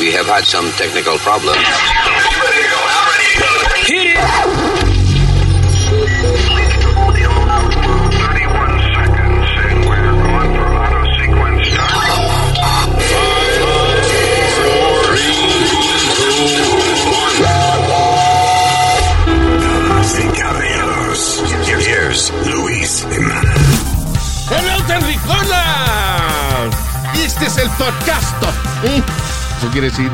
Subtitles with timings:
[0.00, 1.58] We have had some technical problems.
[3.84, 5.30] Hit it!
[19.26, 23.80] Damas y caballeros, here's Luis Jimenez.
[24.48, 26.74] ¡Hello, Terricolas!
[27.22, 28.42] Este es el podcast.
[28.84, 29.02] ¿eh?
[29.60, 30.10] Eso quiere decir,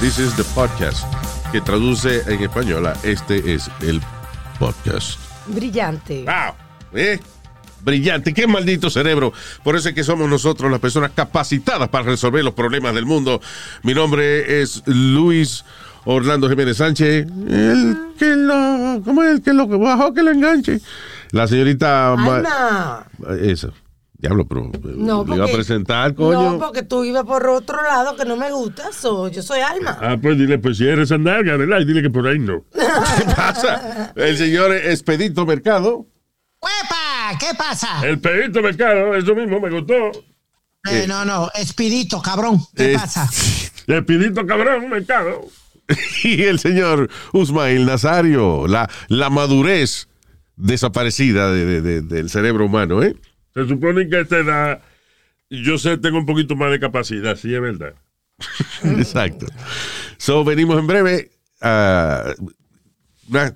[0.00, 1.04] this is the podcast,
[1.50, 4.00] que traduce en español a este es el
[4.60, 5.18] podcast.
[5.48, 6.24] Brillante.
[6.24, 6.54] ¡Wow!
[6.94, 7.18] ¿Eh?
[7.82, 9.32] Brillante, qué maldito cerebro.
[9.64, 13.40] Por eso es que somos nosotros las personas capacitadas para resolver los problemas del mundo.
[13.82, 15.64] Mi nombre es Luis
[16.04, 17.26] Orlando Jiménez Sánchez.
[17.48, 19.02] El que lo.
[19.04, 20.80] ¿Cómo es el que lo bajó que lo enganche?
[21.32, 22.14] La señorita.
[22.16, 23.06] Ma- Alma.
[23.42, 23.72] Eso.
[24.16, 24.70] Diablo, pero.
[24.96, 26.52] No, le iba a porque- presentar, coño.
[26.52, 28.92] No, porque tú ibas por otro lado que no me gusta.
[28.92, 29.98] so, yo soy Alma.
[30.00, 31.80] Ah, pues dile, pues si eres andalga, ¿verdad?
[31.80, 32.64] Y dile que por ahí no.
[32.72, 34.12] ¿Qué pasa?
[34.16, 36.06] El señor Expedito Mercado.
[36.62, 37.38] ¡Huepa!
[37.38, 38.06] ¿Qué pasa?
[38.06, 39.94] El pedito mercado, eso mismo me gustó.
[40.90, 42.58] Eh, no, no, Espirito, cabrón.
[42.74, 43.28] ¿Qué Eh, pasa?
[43.86, 45.42] El pedito cabrón, mercado.
[46.24, 50.08] y el señor Usmail Nazario, la, la madurez
[50.56, 53.14] desaparecida de- de- de- del cerebro humano, ¿eh?
[53.54, 54.82] Se supone que a esta edad
[55.50, 57.94] yo sé, tengo un poquito más de capacidad, sí, es verdad.
[58.84, 59.46] Exacto.
[60.18, 62.34] So, venimos en breve a
[63.28, 63.54] una,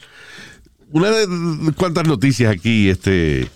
[0.91, 3.49] una de cuantas noticias aquí, este,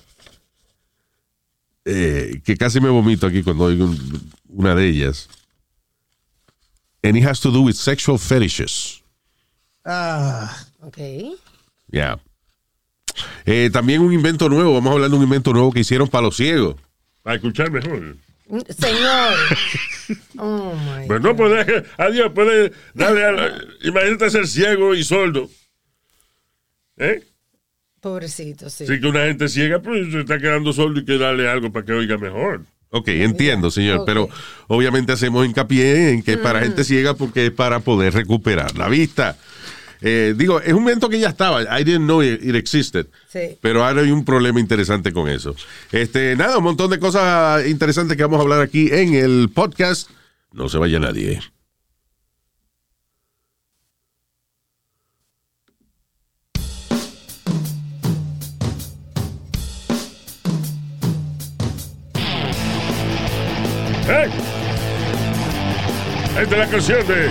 [1.85, 5.29] eh, que casi me vomito aquí cuando oigo un- una de ellas.
[7.05, 9.03] And it has to do with sexual fetishes.
[9.85, 10.99] Ah, Ok.
[11.91, 12.19] Yeah.
[13.45, 16.23] Eh, también un invento nuevo, vamos a hablar de un invento nuevo que hicieron para
[16.27, 16.77] los ciegos.
[17.23, 18.17] Para escuchar mejor.
[18.79, 19.35] Señor.
[20.37, 25.49] Oh my Pues no puede, adiós, puede darle a la- Imagínate ser ciego y sordo.
[26.99, 27.23] ¿Eh?
[28.01, 28.87] Pobrecito, sí.
[28.87, 31.87] Si que una gente ciega, pues se está quedando sordo y que darle algo para
[31.87, 32.63] que oiga mejor.
[32.91, 34.29] Ok, entiendo, señor, pero
[34.67, 38.89] obviamente hacemos hincapié en que es para gente ciega porque es para poder recuperar la
[38.89, 39.39] vista.
[40.03, 41.63] Eh, digo, es un invento que ya estaba.
[41.63, 43.07] I didn't know it, it existed.
[43.29, 43.57] Sí.
[43.61, 45.55] Pero ahora hay un problema interesante con eso.
[45.93, 50.11] Este, nada, un montón de cosas interesantes que vamos a hablar aquí en el podcast.
[50.53, 51.41] No se vaya nadie.
[64.09, 64.31] ¿Eh?
[66.41, 67.31] Esta es la canción de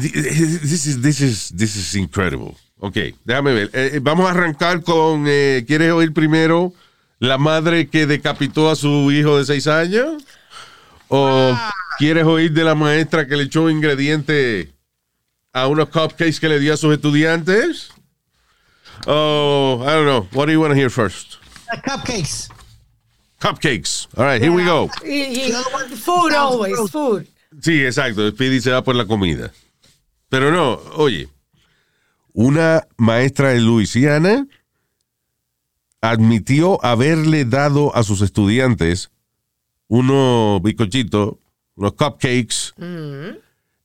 [0.00, 2.56] this is, this is, this is incredible.
[2.78, 3.70] Ok, déjame ver.
[3.72, 5.24] Eh, eh, vamos a arrancar con.
[5.28, 6.72] eh, ¿Quieres oír primero
[7.20, 10.24] la madre que decapitó a su hijo de seis años?
[11.08, 11.56] ¿O
[11.98, 14.68] quieres oír de la maestra que le echó ingredientes
[15.52, 17.90] a unos cupcakes que le dio a sus estudiantes?
[19.06, 20.26] Oh, I don't know.
[20.32, 21.38] What do you want to hear first?
[21.84, 22.48] cupcakes.
[23.40, 24.06] Cupcakes.
[24.16, 24.88] All right, here we go.
[25.96, 27.26] Food always, food.
[27.60, 28.28] Sí, exacto.
[28.30, 29.52] Speedy se va por la comida.
[30.32, 31.28] Pero no, oye,
[32.32, 34.46] una maestra de Luisiana
[36.00, 39.10] admitió haberle dado a sus estudiantes
[39.88, 41.34] unos bizcochitos,
[41.76, 42.72] unos cupcakes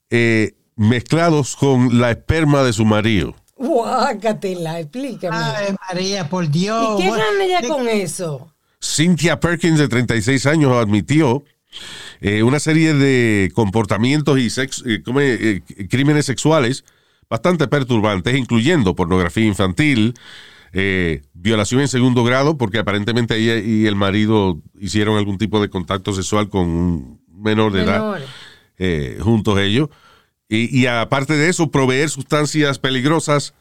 [0.10, 3.36] eh, mezclados con la esperma de su marido.
[3.58, 5.36] Guácatela, explícame.
[5.36, 6.98] Ave María, por Dios.
[6.98, 8.54] ¿Y qué gana ella con eso?
[8.80, 11.44] Cynthia Perkins, de 36 años, admitió
[12.22, 15.02] eh, una serie de comportamientos y sex- eh.
[15.06, 16.84] Eh, crímenes sexuales
[17.30, 20.14] bastante perturbantes, incluyendo pornografía infantil,
[20.74, 25.70] eh, violación en segundo grado, porque aparentemente ella y el marido hicieron algún tipo de
[25.70, 28.20] contacto sexual con un menor de edad,
[28.78, 29.22] Menor.
[29.22, 29.90] juntos ellos.
[30.50, 33.54] Y, y aparte de eso, proveer sustancias peligrosas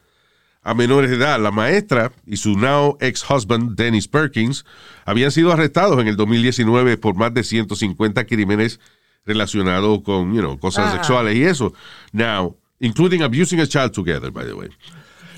[0.67, 1.41] a menores de edad.
[1.41, 4.65] La maestra y su now ex-husband, Dennis Perkins,
[5.05, 8.81] habían sido arrestados en el 2019 por más de 150 crímenes
[9.25, 10.97] relacionados con, you know, cosas Ah.
[10.97, 11.73] sexuales y eso.
[12.13, 14.69] Now, including abusing a child together, by the way.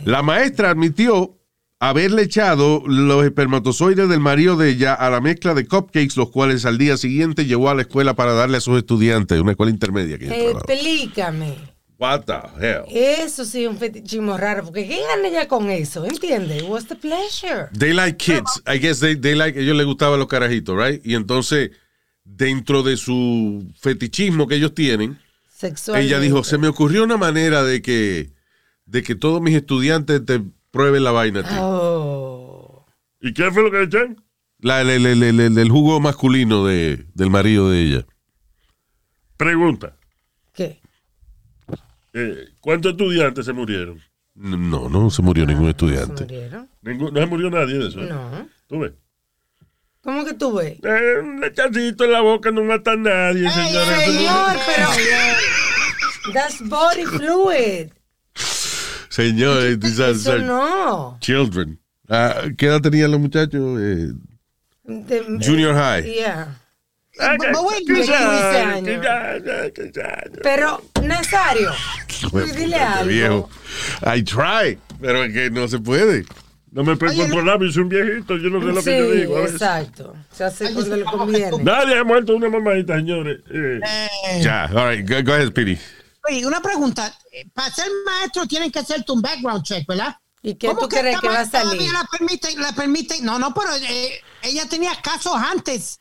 [0.05, 1.35] La maestra admitió
[1.81, 6.65] haberle echado los espermatozoides del marido de ella a la mezcla de cupcakes, los cuales
[6.65, 10.19] al día siguiente llevó a la escuela para darle a sus estudiantes, una escuela intermedia
[10.19, 10.61] que trabajaba.
[10.69, 11.78] Explícame.
[11.99, 12.85] What the hell?
[12.89, 16.05] Eso sí es un fetichismo raro, porque ¿qué gana ella con eso?
[16.05, 16.63] ¿Entiendes?
[16.63, 17.69] What's the pleasure?
[17.77, 18.63] They like kids.
[18.73, 21.05] I guess they, they like, ellos les gustaban los carajitos, right?
[21.05, 21.73] Y entonces,
[22.23, 25.19] dentro de su fetichismo que ellos tienen,
[25.53, 26.01] Sexual.
[26.01, 28.31] ella dijo, se me ocurrió una manera de que,
[28.87, 30.41] de que todos mis estudiantes te
[30.71, 31.43] prueben la vaina.
[31.43, 31.59] tío".
[31.61, 32.87] Oh.
[33.21, 34.23] ¿Y qué fue lo que le echan?
[34.61, 38.07] La, el, el- el- el- el jugo masculino de, del marido de ella.
[39.37, 39.97] Pregunta.
[42.21, 44.01] Eh, ¿Cuántos estudiantes se murieron?
[44.35, 46.23] No, no se murió ningún ¿Se estudiante.
[46.25, 46.69] murieron?
[46.83, 48.01] Ningún- no se murió nadie de eso.
[48.01, 48.07] ¿eh?
[48.09, 48.49] No.
[48.67, 48.93] ¿Tú ves?
[50.01, 50.79] ¿Cómo que tú ves?
[50.83, 53.97] Eh, un lechacito en la boca no mata a nadie, señora.
[53.97, 54.89] No- Señor, pero...
[56.35, 57.89] That's body fluid.
[59.09, 61.19] Señores, these are- Eso no.
[61.21, 61.79] children.
[62.09, 63.79] Ah, ¿Qué edad tenían los muchachos?
[63.81, 64.13] Eh,
[65.45, 66.03] Junior high.
[66.05, 66.59] Yeah.
[70.43, 71.71] Pero, Nazario,
[72.55, 73.09] dile algo.
[73.09, 73.51] viejo.
[74.15, 76.25] I try, pero es que no se puede.
[76.71, 79.11] No me pego por labio, soy un viejito, yo no sé lo sí, que yo
[79.13, 79.39] digo.
[79.41, 80.15] exacto.
[80.31, 81.51] Se hace cuando le conviene.
[81.63, 83.39] Nadie ha muerto una mamadita, señores.
[83.51, 85.79] Eh, Eh, Ya, all right, go, go ahead, Speedy.
[86.29, 87.13] oye, una pregunta.
[87.33, 90.15] Eh, Para ser maestro tienen que hacerte un background check, ¿verdad?
[90.43, 91.91] ¿Y qué ¿Cómo tú crees que va a salir?
[91.91, 93.23] La permite, la permite.
[93.23, 96.01] No, no, pero eh, ella tenía casos antes.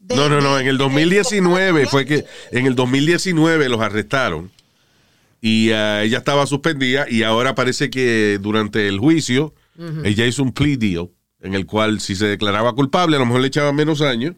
[0.00, 4.50] De- No, no, no, en el 2019 fue que en el 2019 los arrestaron
[5.40, 9.54] y ah, ella estaba suspendida y ahora parece que durante el juicio
[10.04, 11.08] ella hizo un plea deal
[11.40, 14.34] en el cual si se declaraba culpable a lo mejor le echaban menos años.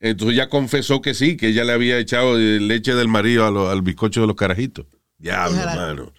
[0.00, 3.80] Entonces ya confesó que sí, que ella le había echado leche del marido lo- al
[3.80, 4.84] bizcocho de los carajitos.
[5.16, 6.12] Diablo, hermano.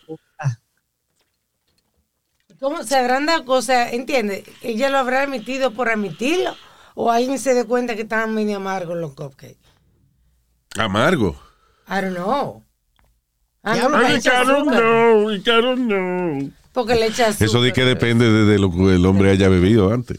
[2.59, 3.43] ¿Cómo se agranda?
[3.45, 4.43] O sea, ¿entiendes?
[4.63, 6.55] ¿Ella lo habrá admitido por admitirlo?
[6.99, 9.59] ¿O alguien se dio cuenta que estaban medio amargos los cupcakes?
[10.79, 11.39] Amargo.
[11.87, 12.63] I don't know.
[13.63, 13.91] I don't
[14.67, 16.51] know, I don't know.
[16.73, 17.47] Porque le echa azúcar.
[17.47, 20.17] Eso de que depende de, de lo que el hombre haya bebido antes.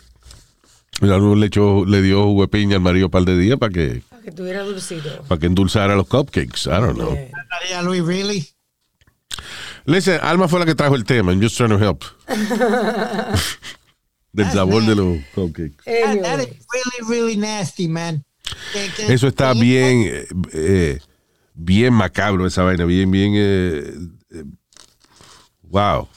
[1.00, 3.58] El hombre le, echó, le dio jugo de piña al marido un par de días
[3.58, 5.24] para que, Para que tuviera dulcito.
[5.26, 6.66] para que endulzara los cupcakes.
[6.66, 7.10] I don't know.
[7.50, 8.48] María Luis, really?
[9.84, 11.32] Listen, Alma fue la que trajo el tema.
[11.32, 12.04] I'm just trying to help.
[14.32, 15.76] Del sabor de los cupcakes.
[15.84, 18.24] That- is really, really nasty, man.
[18.72, 21.00] Que- que- Eso está que- bien, eh, eh,
[21.54, 23.94] bien macabro esa vaina, bien, bien, eh,
[24.30, 24.44] eh,
[25.62, 26.08] wow,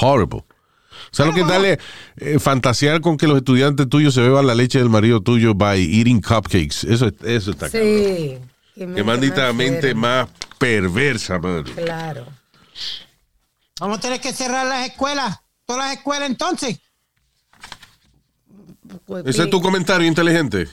[0.00, 0.38] horrible.
[0.40, 1.78] O sea, lo que es darle
[2.16, 5.78] eh, fantasear con que los estudiantes tuyos se beban la leche del marido tuyo by
[5.82, 6.84] eating cupcakes.
[6.88, 7.88] Eso, es- eso está cabrón.
[7.88, 8.38] Sí.
[8.74, 10.28] Que maldita mente más
[10.58, 11.64] perversa, mano.
[11.76, 12.26] Claro.
[13.78, 15.38] Vamos a tener que cerrar las escuelas.
[15.72, 16.78] Todas las escuelas entonces.
[19.06, 20.68] Pues, Ese es tu comentario inteligente.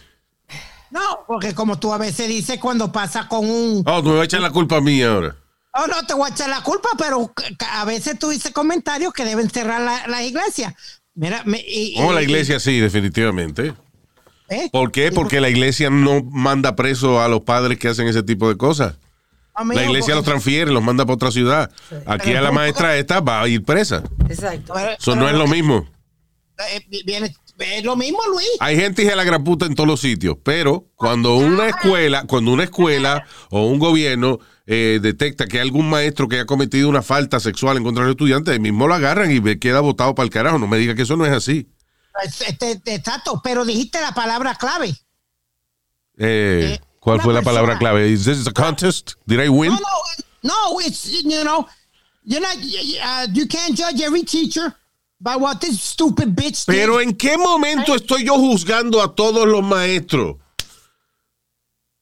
[0.92, 3.84] No, porque como tú a veces dices cuando pasa con un...
[3.86, 5.36] Oh, tú me vas a echar la culpa a mí ahora.
[5.74, 7.32] Oh, no te voy a echar la culpa, pero
[7.72, 10.74] a veces tú dices comentarios que deben cerrar la- las iglesias.
[11.14, 13.74] Mira, me, y- Oh, la y- iglesia sí, definitivamente.
[14.50, 14.68] ¿eh?
[14.72, 15.12] ¿Por qué?
[15.12, 18.96] Porque la iglesia no manda preso a los padres que hacen ese tipo de cosas.
[19.60, 21.70] Amigo, La iglesia los transfiere, los manda para otra ciudad.
[22.06, 24.04] Aquí a la maestra esta va a ir presa.
[24.30, 24.74] Exacto.
[24.74, 25.88] Pero- Eso no es lo mismo.
[26.74, 28.48] eh, viene- es lo mismo, Luis.
[28.62, 32.24] Hay gente hija de la gran puta en todos los sitios, pero cuando una escuela,
[32.26, 34.40] cuando una escuela o un gobierno
[34.72, 38.12] eh, detecta que hay algún maestro que ha cometido una falta sexual en contra del
[38.12, 40.60] estudiante, ahí mismo lo agarran y queda botado para el carajo.
[40.60, 41.68] No me diga que eso no es así.
[42.24, 44.90] Este, exacto, pero dijiste la palabra clave.
[46.18, 48.12] Eh, Eh, ¿Cuál fue la palabra persona- clave?
[48.12, 49.14] ¿Is this a contest?
[49.28, 49.72] Did I win?
[49.72, 51.68] No, no, no, it's, you know,
[52.24, 54.74] you're not, uh, you can't judge every teacher
[55.22, 56.66] by what this stupid bitch.
[56.66, 60.38] Pero ¿en qué momento estoy yo juzgando a todos los maestros?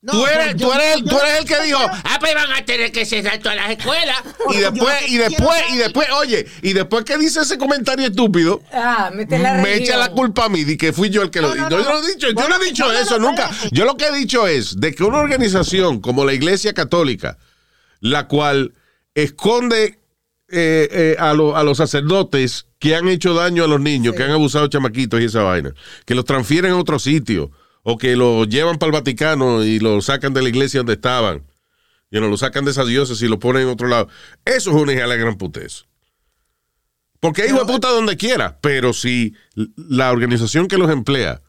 [0.08, 2.64] No, tú eres, tú eres, yo- tú eres el que dijo, Ah, pues van a
[2.66, 4.18] tener que cerrar todas las escuelas.
[4.54, 9.12] y después, y después, y después, oye, y después que dice ese comentario estúpido, Ah,
[9.14, 11.70] me echa la culpa a mí de que fui yo el que lo dijo.
[11.70, 12.00] no, yo no.
[12.00, 13.52] he dicho, yo no he dicho eso nunca.
[13.72, 17.38] Yo lo que he dicho es de que una organización como la Iglesia Católica,
[18.00, 18.74] la cual
[19.16, 20.00] esconde
[20.50, 24.24] eh, eh, a, lo- a los sacerdotes que han hecho daño a los niños, que
[24.24, 25.74] han abusado de chamaquitos y esa vaina,
[26.06, 27.52] que los transfieren a otro sitio
[27.90, 31.44] o que los llevan para el Vaticano y los sacan de la iglesia donde estaban.
[32.12, 34.10] Y no lo sacan de esas dioses y lo ponen en otro lado.
[34.44, 35.86] Eso es una hija de la gran putez.
[37.22, 39.34] Porque hay hijo de puta donde quiera, pero si
[39.76, 41.42] la organización que los emplea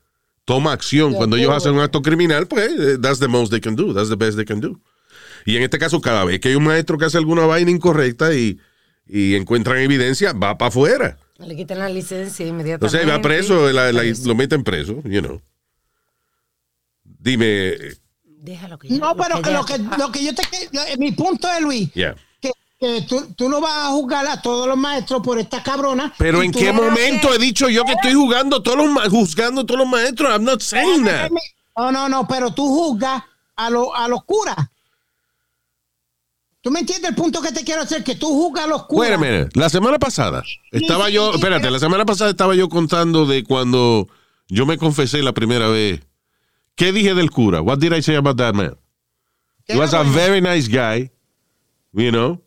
[0.44, 3.74] toma acción cuando ellos hacen un acto criminal, pues eh, that's the most they can
[3.74, 4.80] do, that's the best they can do.
[5.44, 8.32] Y en este caso, cada vez que hay un maestro que hace alguna vaina incorrecta
[8.32, 8.58] y,
[9.08, 11.18] y encuentran evidencia, va para afuera.
[11.38, 13.04] Le quitan la licencia O inmediatamente.
[13.04, 15.40] sea, va preso, la- la- lo meten preso, you know.
[17.18, 17.74] Dime,
[18.40, 20.42] Déjalo que ya- No, pero que lo que, lo que yo te...
[20.98, 22.14] mi punto es, Luis, Yeah.
[22.40, 26.14] que, que tú, tú no vas a juzgar a todos los maestros por esta cabrona.
[26.18, 29.66] Pero en qué momento he dicho yo que estoy jugando todos los ma- juzgando a
[29.66, 30.30] todos los maestros?
[30.30, 31.30] I'm not saying that.
[31.76, 33.22] No, no, no, pero tú juzgas
[33.56, 34.56] a, lo- a los curas.
[36.60, 38.02] ¿Tú me entiendes el punto que te quiero hacer?
[38.04, 39.10] Que tú juzgas a los curas.
[39.10, 39.58] Wait a minute.
[39.58, 43.26] La semana pasada estaba sí, yo, sí, espérate, pero- la semana pasada estaba yo contando
[43.26, 44.08] de cuando
[44.48, 46.00] yo me confesé la primera vez.
[46.78, 47.60] ¿Qué dije del cura?
[47.60, 48.76] What did I say about that man?
[49.66, 51.10] He was a very nice guy,
[51.92, 52.40] you know.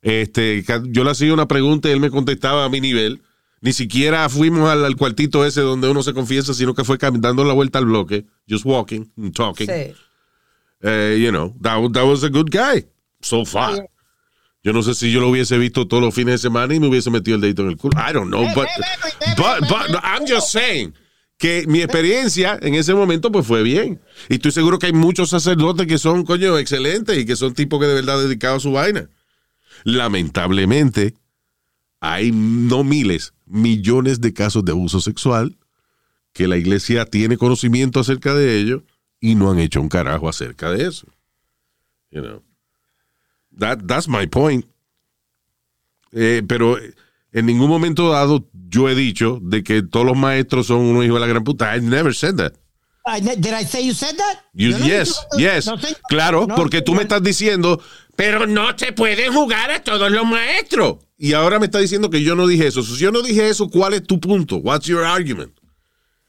[0.00, 3.20] Este, yo le hacía una pregunta y él me contestaba a mi nivel.
[3.60, 7.44] Ni siquiera fuimos al, al cuartito ese donde uno se confiesa, sino que fue dando
[7.44, 9.66] la vuelta al bloque, just walking and talking.
[9.68, 9.94] Sí.
[10.80, 12.86] Eh, you know, that, that was a good guy
[13.20, 13.86] so far.
[14.62, 16.86] Yo no sé si yo lo hubiese visto todos los fines de semana y me
[16.86, 17.98] hubiese metido el dedito en el culo.
[17.98, 18.68] I don't know, but,
[19.36, 20.94] but, but no, I'm just saying
[21.38, 24.00] que mi experiencia en ese momento pues fue bien.
[24.28, 27.80] Y estoy seguro que hay muchos sacerdotes que son, coño, excelentes y que son tipos
[27.80, 29.08] que de verdad dedicados a su vaina.
[29.84, 31.14] Lamentablemente,
[32.00, 35.56] hay no miles, millones de casos de abuso sexual
[36.32, 38.84] que la iglesia tiene conocimiento acerca de ello
[39.20, 41.06] y no han hecho un carajo acerca de eso.
[42.10, 42.42] You know.
[43.56, 44.66] That, that's my point.
[46.12, 46.76] Eh, pero
[47.32, 51.16] en ningún momento dado yo he dicho de que todos los maestros son unos hijos
[51.16, 51.76] de la gran puta.
[51.76, 52.52] I never said that.
[53.06, 54.38] I- Did I say you said that?
[54.52, 55.66] You- Yo no yes, yes.
[55.66, 55.76] no
[56.08, 57.80] claro, porque tú me estás diciendo,
[58.16, 60.98] Pero no se pueden jugar a todos los maestros.
[61.16, 62.82] y ahora me está diciendo que yo no dije eso.
[62.82, 64.56] Si yo no dije eso, ¿cuál es tu punto?
[64.56, 65.52] What's your argument?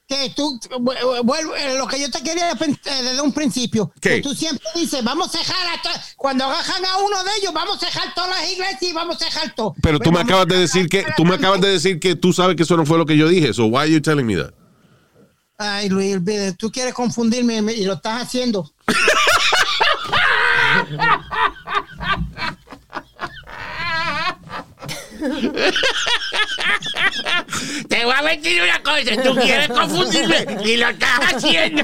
[0.10, 4.16] Que tú, vu- vuelvo, eh, lo que yo te quería eh, desde un principio, ¿Qué?
[4.16, 5.80] que tú siempre dices, vamos a dejar a
[6.18, 9.26] cuando agarran a uno de ellos, vamos a dejar todas las iglesias y vamos a
[9.26, 9.76] dejar todo.
[9.84, 12.56] Pero tú me acabas de decir que tú me acabas de decir que tú sabes
[12.56, 13.54] que eso no fue lo que yo dije.
[13.54, 14.52] So why are you telling me that?
[15.60, 16.18] Ay, Luis,
[16.58, 18.72] tú quieres confundirme y lo estás haciendo.
[27.90, 29.22] Te voy a decir una cosa.
[29.24, 31.84] Tú quieres confundirme y lo estás haciendo.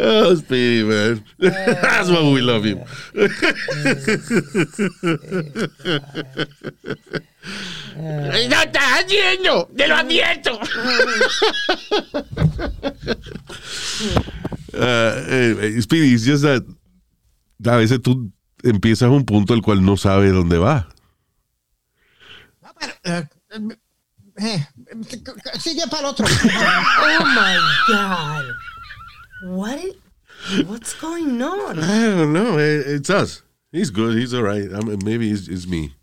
[0.00, 1.24] Oh, Speedy, man.
[1.38, 2.80] That's why we love you.
[7.96, 9.68] Lo estás haciendo.
[9.76, 10.58] Te lo advierto.
[14.74, 16.62] Uh, Speedy, it's just that
[17.64, 18.30] a veces tú
[18.62, 20.88] empiezas un punto el cual no sabes dónde va.
[22.62, 23.28] No, pero, eh,
[24.38, 26.26] eh, eh, sigue para el otro.
[27.00, 27.56] Oh my
[27.88, 28.44] God.
[29.44, 29.80] What?
[30.66, 31.78] what's going on?
[31.78, 32.58] I don't know.
[32.58, 33.42] It- It's us.
[33.72, 34.16] He's good.
[34.16, 34.72] He's all right.
[34.72, 35.94] I mean, maybe it's, it's me.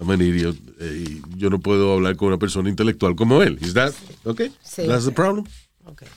[0.00, 0.56] I'm an idiot.
[0.80, 3.58] Eh, yo no puedo hablar con una persona intelectual como él.
[3.62, 3.92] Is that
[4.26, 4.50] okay?
[4.64, 4.86] Sí.
[4.88, 5.46] That's the problem.
[5.86, 6.08] Okay.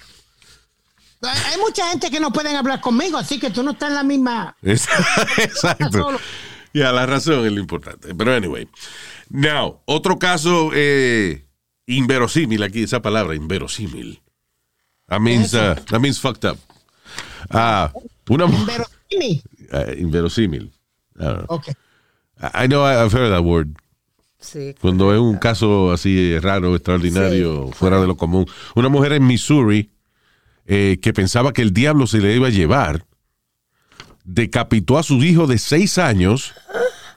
[1.21, 4.03] Hay mucha gente que no pueden hablar conmigo, así que tú no estás en la
[4.03, 4.55] misma.
[4.63, 6.19] Exacto.
[6.73, 8.13] Ya, la razón es lo importante.
[8.13, 8.67] Pero anyway.
[9.29, 11.45] Now, otro caso eh,
[11.85, 14.21] inverosímil aquí, esa palabra, inverosímil.
[15.07, 16.57] That means, uh, that means fucked up.
[17.49, 17.91] Ah,
[18.29, 18.47] una
[19.09, 20.71] Jimmy, eh, inverosímil.
[21.17, 21.55] I don't know.
[21.55, 21.69] ok.
[22.53, 23.75] I know I've heard that word.
[24.39, 24.75] Sí.
[24.79, 28.45] Cuando es un caso así raro, extraordinario, fuera de lo común.
[28.75, 29.89] Una mujer en Missouri
[30.67, 33.05] eh, que pensaba que el diablo se le iba a llevar,
[34.23, 36.53] decapitó a su hijo de seis años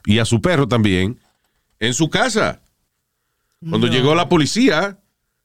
[0.07, 1.19] y a su perro también
[1.78, 2.61] en su casa.
[3.69, 4.99] Cuando llegó la policía,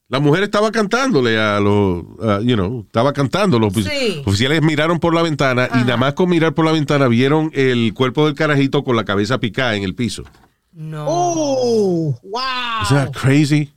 [0.07, 2.03] la mujer estaba cantándole a los,
[2.45, 3.59] you know, estaba cantando.
[3.59, 4.21] Los Sí.
[4.25, 7.93] oficiales miraron por la ventana y nada más con mirar por la ventana vieron el
[7.93, 10.23] cuerpo del carajito con la cabeza picada en el piso.
[10.71, 11.05] No.
[11.07, 12.83] Oh, wow.
[12.83, 13.71] Is that crazy?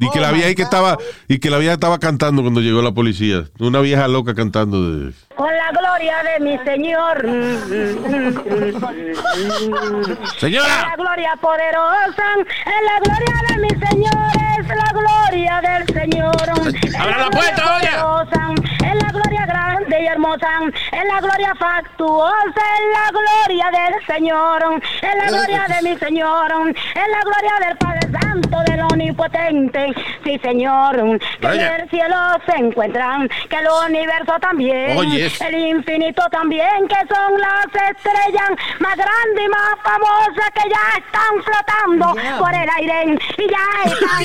[0.00, 0.96] Y que Oh, la vieja ahí que estaba
[1.28, 3.44] y que la vieja estaba cantando cuando llegó la policía.
[3.58, 7.16] Una vieja loca cantando de Con la gloria de mi Señor.
[10.38, 12.24] Señora, La gloria poderosa,
[12.66, 16.96] en la gloria de mi Señor es la gloria del Señor.
[16.98, 18.26] ¡Abra la puerta, oiga!
[18.82, 20.48] En la gloria grande y hermosa,
[20.92, 26.52] en la gloria factuosa, en la gloria del Señor, en la gloria de mi Señor,
[26.52, 29.86] en la gloria del Padre Santo, del Omnipotente.
[30.24, 30.94] Sí, Señor,
[31.40, 31.76] que en Oye.
[31.76, 32.16] el cielo
[32.46, 35.30] se encuentran, que el universo también, Oye.
[35.40, 41.42] el infinito también, que son las estrellas más grandes y más famosas que ya están
[41.44, 42.38] flotando Yeah.
[42.38, 44.20] por el aire y ya están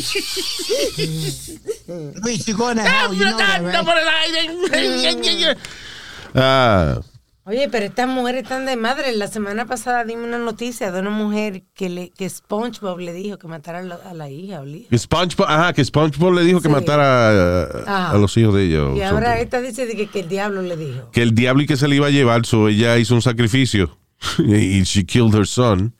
[2.23, 3.85] Luis, you're going to hell, you know that, Flotando right?
[3.85, 5.54] por el aire.
[6.35, 6.99] ah,
[7.47, 9.15] Oye, pero estas mujeres están de madre.
[9.15, 13.37] La semana pasada dimos una noticia de una mujer que le que SpongeBob le dijo
[13.37, 14.63] que matara a la, a la hija.
[14.89, 18.11] Que SpongeBob, ajá, que SpongeBob le dijo que matara a, Ajá.
[18.11, 18.95] a los hijos de ella.
[18.95, 19.43] Y ahora something.
[19.43, 21.11] esta dice de que, que el diablo le dijo.
[21.11, 23.95] Que el diablo y que se le iba a llevar, so ella hizo un sacrificio.
[24.39, 25.93] y she killed her son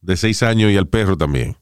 [0.00, 1.56] de seis años y al perro también.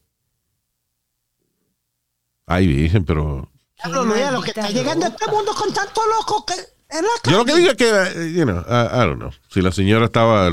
[2.45, 3.49] Ay, virgen, pero...
[3.83, 6.53] Diablo, Luis, a lo que está llegando a este mundo con tanto loco que
[6.93, 9.31] en la Yo lo que digo es que, eh, you know, I, I don't know.
[9.49, 10.49] Si la señora estaba.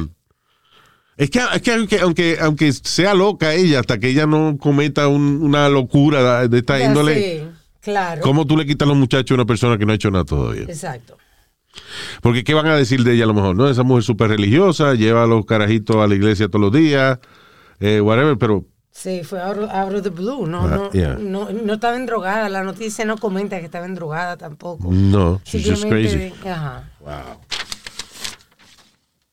[1.16, 5.06] Es que, es que aunque, aunque, aunque sea loca ella, hasta que ella no cometa
[5.08, 7.48] un- una locura de esta índole, sí,
[7.82, 8.22] claro.
[8.22, 10.62] ¿cómo tú le quitas los muchachos a una persona que no ha hecho nada todavía?
[10.62, 11.18] Exacto.
[12.22, 13.54] Porque ¿qué van a decir de ella a lo mejor?
[13.54, 17.18] No, esa mujer súper religiosa, lleva a los carajitos a la iglesia todos los días,
[17.80, 20.46] eh, whatever, pero Sí, fue out of, out of the blue.
[20.46, 21.16] No, Ah, no, yeah.
[21.18, 22.48] no, no estaba endrogada.
[22.48, 24.88] La noticia no comenta que estaba endrogada tampoco.
[24.90, 26.32] no, she's just crazy.
[26.46, 26.90] Ajá.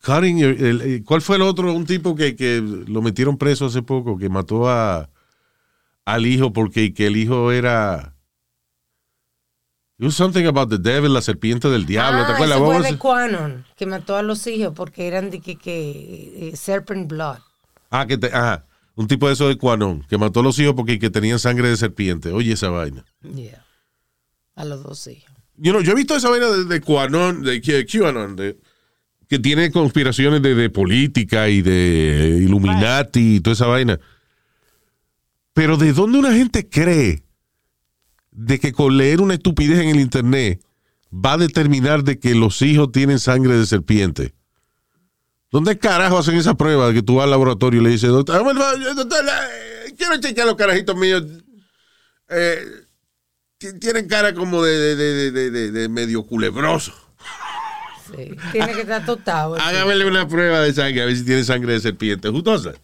[0.04, 1.72] Cutting your- el- ¿Cuál fue el otro?
[1.72, 5.10] Un tipo que, que lo metieron preso hace poco, que mató a
[6.06, 8.14] al hijo porque que el hijo era.
[9.98, 12.24] It was something about the devil, la serpiente del diablo.
[12.24, 12.60] ¿Te Ah, acuerdas?
[12.60, 12.98] What fue de?
[12.98, 17.38] Quanon, que mató a los hijos porque eran de que, que eh, serpent blood.
[17.90, 18.64] Ah, que te- ajá.
[18.98, 21.68] Un tipo de eso de Quanon, que mató a los hijos porque que tenían sangre
[21.68, 22.32] de serpiente.
[22.32, 23.04] Oye, esa vaina.
[23.22, 23.64] Yeah.
[24.56, 25.30] A los dos hijos.
[25.56, 28.58] You know, yo he visto esa vaina de, de Quanon, de QAnon, de-
[29.28, 34.00] que tiene conspiraciones de, de política y de Illuminati y toda esa vaina.
[35.52, 37.22] Pero ¿de dónde una gente cree
[38.32, 40.60] de que con leer una estupidez en el internet
[41.12, 44.34] va a determinar de que los hijos tienen sangre de serpiente?
[45.50, 48.42] ¿Dónde carajo hacen esa prueba que tú vas al laboratorio y le dices, doctor,
[48.94, 51.22] doctor, eh, quiero chequear los carajitos míos?
[52.28, 52.62] Eh,
[53.56, 56.92] ti- tienen cara como de, de- de- de- medio culebroso.
[58.14, 58.30] Sí.
[58.52, 59.56] Tiene que estar tostado.
[59.60, 62.28] Hágamele una prueba de sangre a ver si tiene sangre de serpiente.
[62.30, 62.76] That?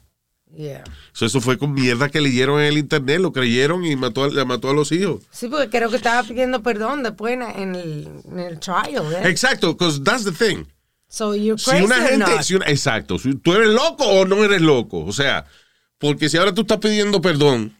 [0.56, 0.84] Yeah.
[1.12, 4.44] So, eso fue con mierda que leyeron en el internet, lo creyeron y mató, a-
[4.44, 5.22] mató a los hijos.
[5.32, 9.12] Sí, porque creo que estaba pidiendo perdón después en, en el, en el trial.
[9.12, 9.28] ¿eh?
[9.28, 10.64] Exacto, because that's the thing.
[11.14, 12.42] So you're Si crazy una or gente, not?
[12.42, 15.04] si una- exacto, si tú eres loco o no eres loco.
[15.04, 15.46] O sea,
[15.98, 17.76] porque si ahora tú estás pidiendo perdón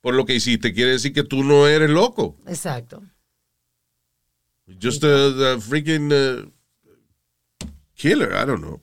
[0.00, 2.36] por lo que hiciste, quiere decir que tú no eres loco.
[2.46, 3.02] Exacto.
[4.80, 6.48] Just a, a freaking uh,
[7.96, 8.80] killer, I don't know.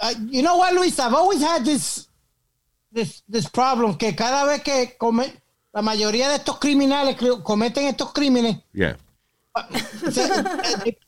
[0.00, 0.98] Uh, you know what, Luis?
[0.98, 2.08] I've always had this,
[2.92, 5.32] this, this problem que cada vez que come,
[5.72, 8.96] la mayoría de estos criminales cometen estos crímenes, Yeah.
[10.84, 10.98] eh,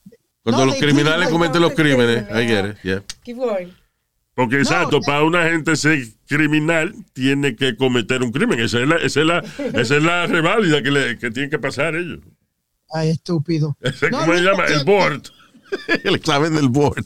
[0.43, 2.41] Cuando No, los criminales cometen los crímenes, yeah.
[2.41, 3.03] I get it, yeah.
[3.23, 3.67] Keep going.
[4.33, 8.59] Porque exacto, para una gente ser criminal tiene que cometer un crimen.
[8.61, 9.39] Esa es la, esa es la,
[9.73, 12.19] esa es la reválida que, le, que tienen que pasar ellos.
[12.89, 13.75] Ay, estúpido.
[13.81, 14.65] Ese, No, ¿Cómo se llama?
[14.65, 15.23] El board.
[16.05, 17.03] El examen del board.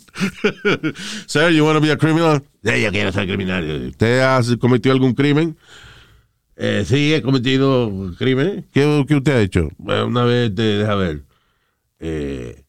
[1.28, 2.44] Sir, you want to be a criminal?
[2.64, 3.88] Sí, yo quiero ser criminal.
[3.88, 5.58] ¿Usted ha cometido algún crimen?
[6.56, 8.66] Eh, sí, he cometido crímenes.
[8.72, 9.70] ¿Qué, qué usted ha hecho?
[9.80, 11.24] Una vez, te, deja ver.
[12.00, 12.63] Eh,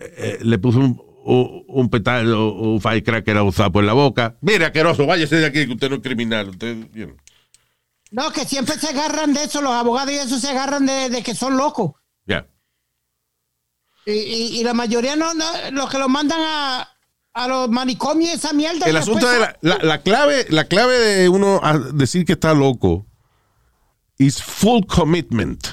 [0.00, 4.36] eh, le puse un, un, un petardo, un firecracker a un sapo en la boca.
[4.40, 6.48] Mire, asqueroso, váyase de aquí, que usted no es criminal.
[6.50, 6.76] Usted.
[8.10, 11.22] No, que siempre se agarran de eso, los abogados y eso se agarran de, de
[11.22, 11.92] que son locos.
[12.26, 12.46] Ya.
[14.06, 16.88] Y, y- y la mayoría no, no, los que los mandan a,
[17.34, 18.86] a los manicomios esa mierda.
[18.86, 22.54] El asunto de la, la- la clave, la clave de uno a decir que está
[22.54, 23.04] loco
[24.16, 25.66] is full commitment.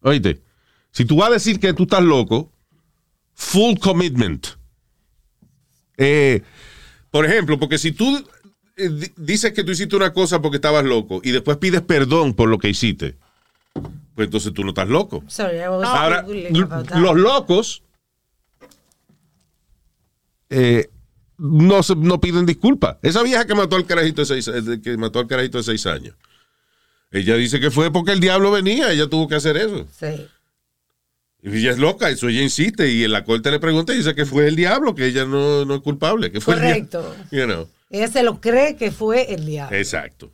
[0.00, 0.42] Oíste,
[0.92, 2.50] si tú vas a decir que tú estás loco,
[3.40, 4.46] full commitment.
[5.96, 6.42] Eh,
[7.10, 8.24] por ejemplo, porque si tú
[8.76, 12.34] eh, di- dices que tú hiciste una cosa porque estabas loco y después pides perdón
[12.34, 13.16] por lo que hiciste,
[14.14, 15.24] pues entonces tú no estás loco.
[15.26, 16.24] Sorry, Ahora,
[17.00, 17.82] los locos
[20.50, 20.88] eh,
[21.38, 22.96] no, no piden disculpas.
[23.02, 25.86] Esa vieja que mató al carajito de seis, eh, que mató al carajito de seis
[25.86, 26.14] años.
[27.10, 29.86] Ella dice que fue porque el diablo venía, ella tuvo que hacer eso.
[29.98, 30.26] Sí.
[31.42, 34.14] Y ella es loca, eso ella insiste, y en la corte le pregunta y dice
[34.14, 37.00] que fue el diablo, que ella no, no es culpable, que fue el Correcto.
[37.00, 37.24] diablo.
[37.30, 37.68] You know.
[37.90, 39.76] Ella se lo cree que fue el diablo.
[39.76, 40.30] Exacto.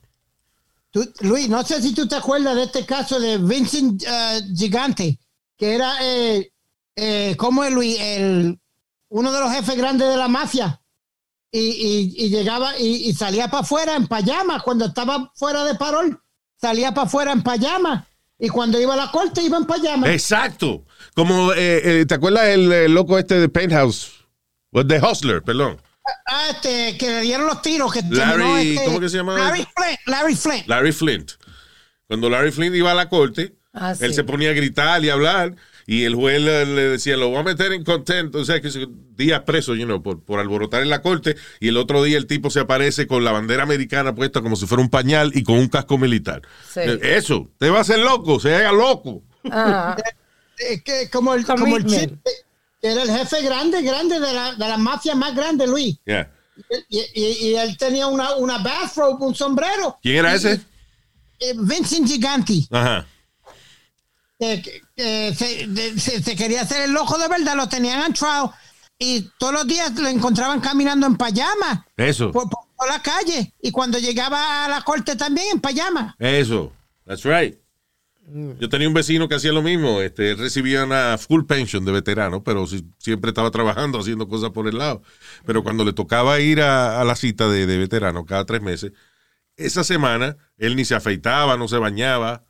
[0.90, 5.18] Tú- Luis, no sé si tú te acuerdas de este caso de Vincent eh, Gigante,
[5.56, 6.50] que era, eh,
[6.96, 7.96] eh, ¿cómo es Luis?
[8.00, 8.58] El,
[9.10, 10.80] uno de los jefes grandes de la mafia.
[11.52, 14.60] Y, y- y llegaba y, y salía para afuera en payama.
[14.60, 16.20] Cuando estaba fuera de parol,
[16.60, 18.06] salía para afuera en payama.
[18.38, 20.12] Y cuando iba a la corte, iba en payama.
[20.12, 20.84] Exacto.
[21.14, 24.12] Como, eh, eh, ¿te acuerdas el, loco este de Penthouse?
[24.72, 25.78] O The Hustler, perdón.
[26.26, 27.92] Ah, este, que le dieron los tiros.
[27.92, 29.36] Que Larry, este, ¿cómo que se llama?
[29.38, 29.98] Larry Flint.
[30.06, 30.66] Larry Flint.
[30.68, 31.32] Larry Flint.
[32.06, 34.04] Cuando Larry Flint iba a la corte, Ah, sí.
[34.04, 35.54] él se ponía a gritar y a hablar.
[35.88, 38.88] Y el juez le, le decía, lo voy a meter en contento, o sea, que
[39.14, 41.36] días preso, you know, por, por alborotar en la corte.
[41.60, 44.66] Y el otro día el tipo se aparece con la bandera americana puesta como si
[44.66, 46.42] fuera un pañal y con un casco militar.
[46.68, 46.80] Sí.
[46.82, 49.22] Eh, Eso, te va a hacer loco, se haga loco.
[49.50, 49.96] Ajá.
[50.58, 52.18] Es que como el, como el
[52.82, 55.98] era el jefe grande, grande de la, de la mafia más grande, Luis.
[56.04, 56.30] Yeah.
[56.88, 59.98] Y, y- y él tenía una, una bathrobe, un sombrero.
[60.02, 60.60] ¿Quién era ese?
[61.40, 62.66] Eh, Vincent Giganti.
[62.70, 63.06] Ajá.
[64.38, 68.02] que, que- que se, de- se- se quería hacer el loco de verdad, lo tenían
[68.04, 68.50] en trial
[68.98, 72.30] y todos los días lo encontraban caminando en pajama Eso.
[72.32, 76.14] por, por- por la calle y cuando llegaba a la corte también en pajama.
[76.18, 76.72] Eso,
[77.06, 77.58] that's right.
[78.58, 81.92] Yo tenía un vecino que hacía lo mismo, este, él recibía una full pension de
[81.92, 85.02] veterano, pero si- siempre estaba trabajando, haciendo cosas por el lado.
[85.44, 88.92] Pero cuando le tocaba ir a, a la cita de, de veterano cada tres meses,
[89.56, 92.44] esa semana él ni se afeitaba, no se bañaba,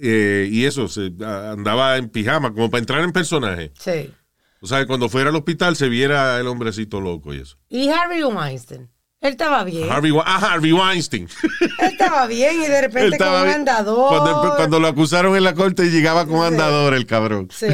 [0.00, 3.72] eh, y eso, se, andaba en pijama, como para entrar en personaje.
[3.78, 4.12] Sí.
[4.60, 7.56] O sea, cuando fuera al hospital se viera el hombrecito loco y eso.
[7.68, 8.88] Y Harvey Weinstein.
[9.24, 9.90] Él estaba bien.
[9.90, 11.28] Harvey, ah, Harvey Weinstein.
[11.60, 13.54] Él estaba bien y de repente con un bien.
[13.54, 14.08] andador.
[14.08, 17.48] Cuando, cuando lo acusaron en la corte llegaba con andador el cabrón.
[17.50, 17.66] Sí.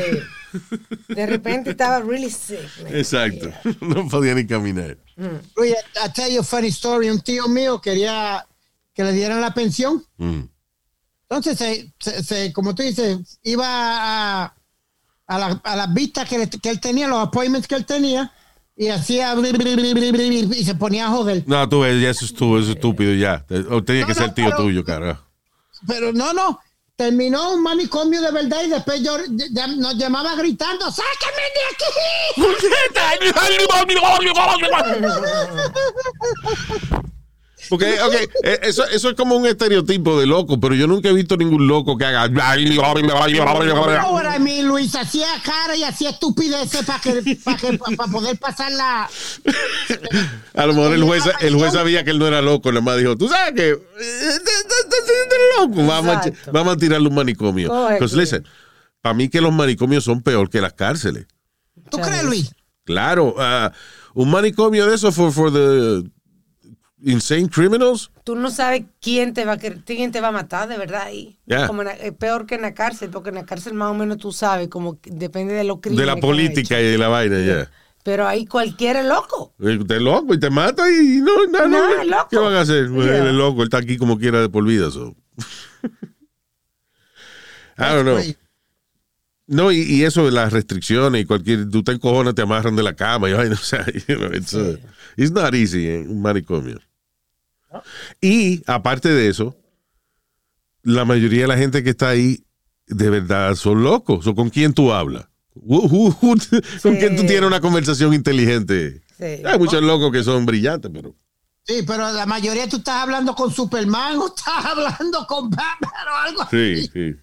[1.09, 2.61] De repente estaba really sick.
[2.85, 2.95] man.
[2.97, 3.51] Exacto.
[3.81, 4.97] No podía ni caminar.
[5.57, 7.11] Luis, I tell you a funny story.
[7.11, 8.47] Un tío mío quería
[8.95, 10.05] que le dieran la pensión.
[10.19, 10.43] Mm.
[11.29, 14.55] Entonces, se, se- se- como tú dices, iba a,
[15.27, 18.33] a, la- a las vistas que, que él tenía, los appointments que él tenía,
[18.81, 21.43] y hacía y se ponía a joder.
[21.47, 23.45] No, tú ves, ya eso estuvo, eso es estúpido ya.
[23.85, 25.23] Tenía que No, ser tío pero- tuyo, carajo.
[25.87, 26.59] Pero no, no.
[26.97, 29.19] Terminó un manicomio de verdad y después yo,
[29.53, 31.61] ya- nos llamaba gritando, ¡sáquenme de
[36.95, 37.10] aquí!
[37.71, 41.13] Porque, ok, eh, eso, eso es como un estereotipo de loco, pero yo nunca he
[41.13, 42.27] visto ningún loco que haga.
[42.29, 48.11] know what I mean, Luis, hacía cara y hacía estupideces para que, para que, para
[48.11, 49.09] poder pasar la...
[50.55, 52.99] A lo mejor el juez, el juez sabía que él no era loco, nada más
[52.99, 53.79] dijo, tú sabes que eh,
[55.61, 57.73] loco, vamos a, vamos a tirarle un manicomio.
[57.91, 58.45] Because listen,
[59.01, 61.29] para mí que los manicomios son peor que las cárceles.
[61.89, 62.51] ¿Tú crees, Luis?
[62.85, 63.71] Claro, ah,
[64.15, 66.03] un manicomio de eso for, for the
[67.03, 68.11] insane criminals.
[68.25, 71.39] Tú no sabes quién te va a quién te va a matar de verdad ahí.
[71.47, 71.67] Yeah.
[71.67, 73.95] Como en la- es peor que en la cárcel, porque en la cárcel más o
[73.95, 76.01] menos tú sabes, como que depende de los crímenes.
[76.01, 77.71] De la política y de la vaina, ya.
[78.03, 79.53] Pero ahí cualquiera es loco.
[79.87, 81.69] Te loco y te mata y no, no, no.
[81.69, 82.29] No, es loco.
[82.31, 82.91] ¿Qué van a hacer?
[82.91, 83.19] Yeah.
[83.19, 84.91] Él es loco, él está aquí como quiera de por vida.
[84.91, 85.15] so.
[87.79, 88.21] I don't know.
[89.47, 92.85] No, y, y eso de las restricciones y cualquier, tú te encojonas, te amarran de
[92.85, 94.79] la cama y vaina, o sea, you know, it's, uh,
[95.17, 96.79] it's not easy, eh, un manicomio.
[98.21, 99.57] Y aparte de eso,
[100.83, 102.45] la mayoría de la gente que está ahí
[102.87, 104.27] de verdad son locos.
[104.27, 105.27] ¿O con quién tú hablas?
[105.55, 109.03] ¿Con quién tú tienes una conversación inteligente?
[109.19, 109.43] Sí.
[109.45, 111.15] Hay muchos locos que son brillantes, pero.
[111.65, 116.17] Sí, pero la mayoría tú estás hablando con Superman o estás hablando con Batman o
[116.17, 116.87] algo así.
[116.87, 117.15] Sí, sí.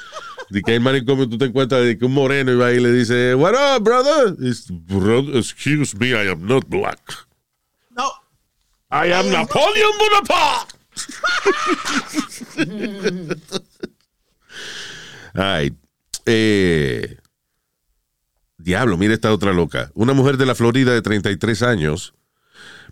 [0.50, 3.35] De que hay manicomio tú te encuentras de que un moreno va y le dice,
[3.35, 4.35] What up, brother?
[4.40, 7.00] It's, "Brother, excuse me, I am not black.
[7.90, 8.11] No.
[8.90, 10.74] I am Napoleon Bonaparte.
[15.35, 15.72] Ay,
[16.26, 17.16] eh,
[18.59, 19.90] diablo, mira esta otra loca.
[19.94, 22.14] Una mujer de la Florida de 33 años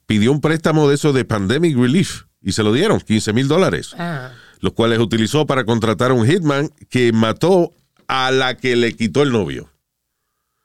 [0.07, 3.95] pidió un préstamo de eso de Pandemic Relief y se lo dieron, 15 mil dólares,
[3.99, 4.33] Ah.
[4.63, 7.75] Los cuales utilizó para contratar a un hitman que mató
[8.09, 9.69] a la que le quitó el novio.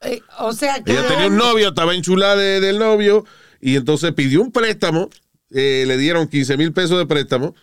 [0.02, 0.92] Eh, o sea que.
[0.94, 3.26] Ella tenía un novio, estaba enchulada de- del novio
[3.60, 5.10] y entonces pidió un préstamo,
[5.50, 7.56] eh, le dieron 15 mil pesos de préstamo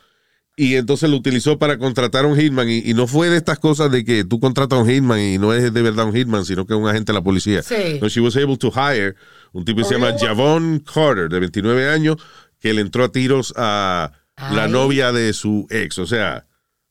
[0.57, 3.59] y entonces lo utilizó para contratar a un hitman y, y no fue de estas
[3.59, 6.45] cosas de que tú contratas a un hitman y no es de verdad un hitman,
[6.45, 7.63] sino que es un agente de la policía.
[7.63, 7.99] Sí.
[8.01, 9.15] No, she was able to hire
[9.53, 12.17] un tipo que se llama Javon Carter, de 29 años,
[12.59, 15.99] que le entró a tiros a la novia de su ex.
[15.99, 16.47] O sea,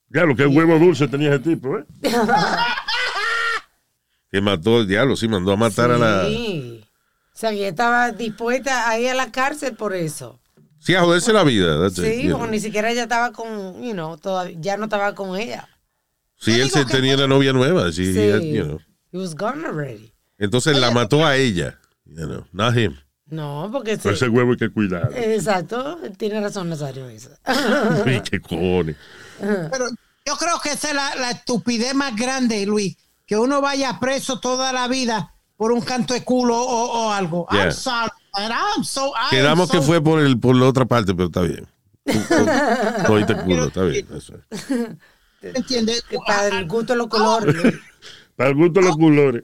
[0.09, 1.85] Ya lo que huevo dulce tenía ese tipo, ¿eh?
[4.31, 6.25] que mató el diablo, sí, mandó a matar a la...
[6.27, 6.83] Sí.
[7.33, 10.39] O sea, que ella estaba dispuesta a ir a la cárcel por eso.
[10.79, 11.87] Sí, a joderse la vida.
[11.87, 12.37] it, Sí, know.
[12.37, 15.67] porque ni siquiera ella estaba con, you know, todavía, ya no estaba con ella.
[16.39, 17.91] Sí, él se tenía una novia nueva.
[17.91, 18.19] Sí, Sí.
[18.19, 18.79] he- you know.
[19.11, 20.13] He was gone already.
[20.37, 21.79] Entonces la mató a ella.
[22.05, 22.97] You know, not him.
[23.33, 24.25] No, porque Ese sí.
[24.27, 25.09] huevo hay que cuidar.
[25.15, 27.29] Exacto, tiene razón Nazario eso.
[28.05, 28.95] Uy, qué cojones.
[29.39, 29.87] Pero
[30.25, 32.95] yo creo que esa es la, la estupidez más grande, Luis.
[33.25, 37.47] Que uno vaya preso toda la vida por un canto de culo o, o algo.
[37.51, 37.63] Yeah.
[37.63, 41.15] I'm sorry, I'm so, I am Quedamos que fue por el por la otra parte,
[41.15, 41.67] pero está bien.
[43.45, 44.07] Culo, está bien.
[44.15, 44.65] eso es.
[45.41, 46.03] ¿Entiendes?
[46.27, 47.55] Para el gusto de los colores.
[48.35, 49.43] Para el gusto de los colores.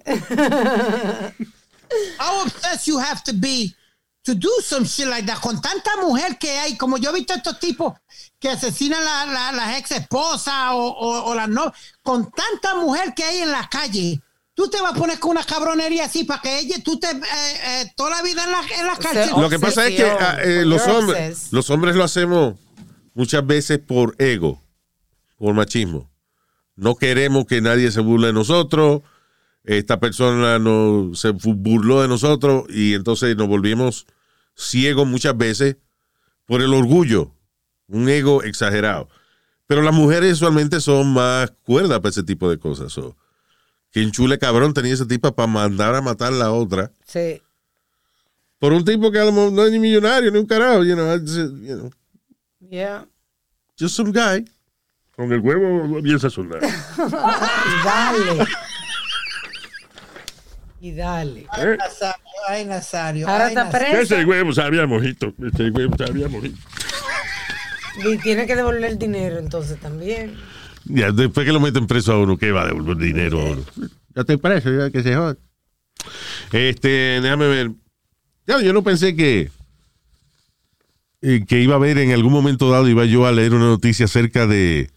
[2.20, 3.74] How obsessed you have to be
[4.24, 7.34] to do some shit like that con tanta mujer que hay, como yo he visto
[7.34, 7.94] estos tipos
[8.40, 11.72] que asesinan la, la- las ex esposas o, o, o las no,
[12.04, 14.22] con tanta mujer que hay en la calle.
[14.54, 17.22] Tú te vas a poner con una cabronería así para que ella, tú te, eh,
[17.66, 20.38] eh, toda la vida en la, en la sea, Lo que pasa es que ah,
[20.44, 22.56] eh, los, hombres, los hombres lo hacemos
[23.14, 24.62] muchas veces por ego,
[25.38, 26.10] por machismo.
[26.76, 29.02] No queremos que nadie se burle de nosotros.
[29.64, 34.08] Esta persona no, se burló de nosotros y entonces nos volvimos
[34.56, 35.78] ciegos muchas veces
[36.46, 37.32] por el orgullo,
[37.88, 39.08] un ego exagerado.
[39.68, 42.92] Pero las mujeres usualmente son más cuerdas para ese tipo de cosas.
[42.92, 43.16] So,
[43.92, 47.42] que enchule cabrón tenía esa tipa para mandar a matar a la otra Sí.
[48.58, 50.96] por un tipo que a lo mejor no es ni millonario ni un carajo, you
[50.96, 51.92] know, uh, you know,
[52.72, 53.06] Yeah.
[53.80, 54.46] just some guy.
[55.16, 56.62] Con el huevo bien sazonado.
[57.84, 58.46] Dale.
[60.82, 61.42] Y dale.
[61.58, 61.78] ¿Eh?
[61.78, 63.28] Nazario, ay, Nazario.
[63.28, 65.34] Ahora ay, está preso Ese huevo sabía mojito.
[65.54, 66.58] Ese huevo sabía mojito.
[68.06, 70.38] y tiene que devolver el dinero entonces también.
[70.86, 73.64] Ya, después que lo meten preso a uno, ¿qué va a devolver dinero a uno?
[74.16, 75.36] Ya estoy preso, ya que se joda.
[76.52, 77.72] Este, déjame ver.
[78.48, 79.52] Ya, yo no pensé que,
[81.22, 84.06] eh, que iba a ver en algún momento dado, iba yo a leer una noticia
[84.06, 84.90] acerca de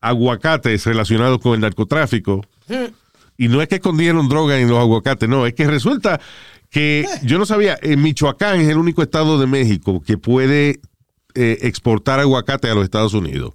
[0.00, 2.46] aguacates relacionados con el narcotráfico.
[3.38, 6.20] Y no es que escondieron droga en los aguacates, no, es que resulta
[6.68, 10.80] que yo no sabía, Michoacán es el único estado de México que puede
[11.34, 13.54] eh, exportar aguacate a los Estados Unidos.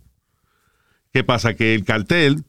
[1.11, 1.53] ¿Qué pasa?
[1.53, 2.43] Que el cartel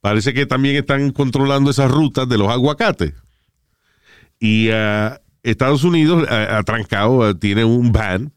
[0.00, 3.12] parece que también están controlando esas rutas de los aguacates.
[4.38, 8.32] Y ah, Estados Unidos, ah, atrancado, ah, tiene un ban,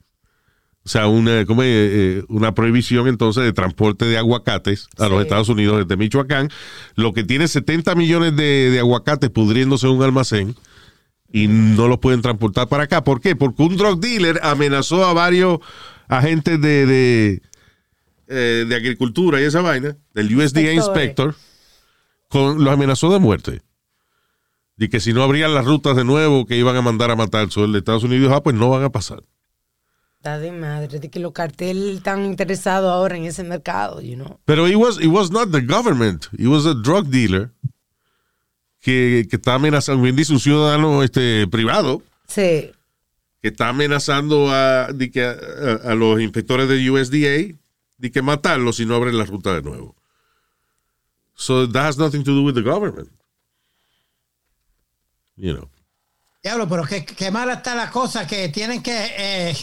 [0.89, 1.69] o sea, una, ¿cómo es?
[1.69, 5.21] Eh, una prohibición entonces de transporte de aguacates a los.
[5.21, 6.49] Estados Unidos desde Michoacán,
[6.95, 10.55] lo que tiene 70 millones de, de aguacates pudriéndose en un almacén
[11.31, 13.03] y no los pueden transportar para acá.
[13.03, 13.35] ¿Por qué?
[13.35, 15.59] Porque un drug dealer amenazó a varios
[16.07, 17.41] agentes de, de,
[18.27, 20.73] eh, de agricultura y esa vaina, del USDA.
[20.73, 21.35] Inspector,
[22.29, 23.61] con, los amenazó de muerte.
[24.75, 27.47] Y que si no abrían las rutas de nuevo que iban a mandar a matar
[27.55, 29.21] el de Estados Unidos, ah, pues no van a pasar.
[30.19, 34.37] Está de madre, de que los carteles están interesados ahora en ese mercado, you know.
[34.43, 37.51] Pero it was, it was not the government, it was a drug dealer
[38.81, 42.69] que, que está amenazando, bien dice un ciudadano este, privado, Sí.
[43.41, 47.57] que está amenazando a, de que a, a- a los inspectores de USDA
[47.97, 49.95] de que matarlos si no abren la ruta de nuevo.
[51.33, 53.09] So that has nothing to do with the government.
[55.37, 55.69] You know.
[56.43, 58.91] Diablo, pero qué, qué mala está la cosa que tienen que.
[59.17, 59.55] eh,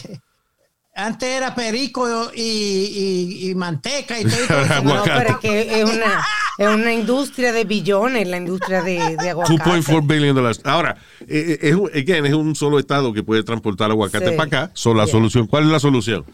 [0.97, 4.43] antes era perico y, y- y manteca y todo.
[4.43, 4.83] y todo eso.
[4.83, 6.25] No, pero es que es una,
[6.57, 9.55] es una industria de billones, la industria de, de aguacate.
[9.57, 10.59] 2.4 billion dollars.
[10.63, 14.35] Ahora, eh, eh, es, un- again, es un solo estado que puede transportar aguacate Sí.
[14.35, 14.71] para acá.
[14.73, 15.11] So, la Yeah.
[15.13, 16.25] solución, ¿cuál es la solución?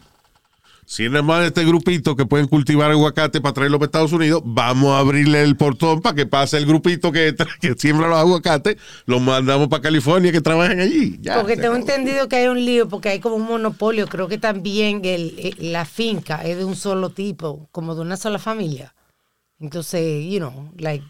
[0.86, 4.42] Si es nada más este grupito que pueden cultivar aguacate para traerlo para Estados Unidos,
[4.44, 8.76] vamos a abrirle el portón para que pase el grupito que, que siembra los aguacates,
[9.06, 11.18] los mandamos para California que trabajen allí.
[11.20, 11.80] Ya, Porque tengo acabó.
[11.80, 14.06] entendido que hay un lío, porque hay como un monopolio.
[14.06, 18.16] Creo que también el, eh, la finca es de un solo tipo, como de una
[18.16, 18.94] sola familia.
[19.60, 21.04] Entonces, you know, like,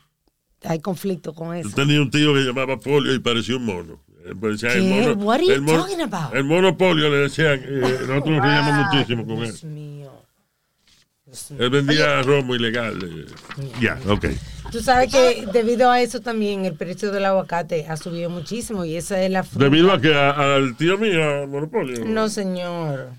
[0.62, 1.68] hay conflicto con eso.
[1.68, 4.00] Yo tenía un tío que llamaba polio y parecía un mono.
[4.24, 4.88] Eh, parecía el ¿Qué?
[4.88, 6.34] mono- What are you el mono- talking about?
[6.34, 7.60] El monopolio le decían.
[7.62, 9.44] eh, nosotros nos reíamos muchísimo con él.
[9.50, 10.12] Dios mío.
[11.26, 11.60] Dios mío.
[11.62, 12.98] Él vendía romo ilegal.
[13.02, 13.64] eh.
[13.80, 14.26] Ya, ok.
[14.72, 18.96] Tú sabes que debido a eso también el precio del aguacate ha subido muchísimo y
[18.96, 19.64] esa es la fruta.
[19.64, 22.04] Debido a que a- al tío mío, al monopolio.
[22.04, 23.10] No, señor.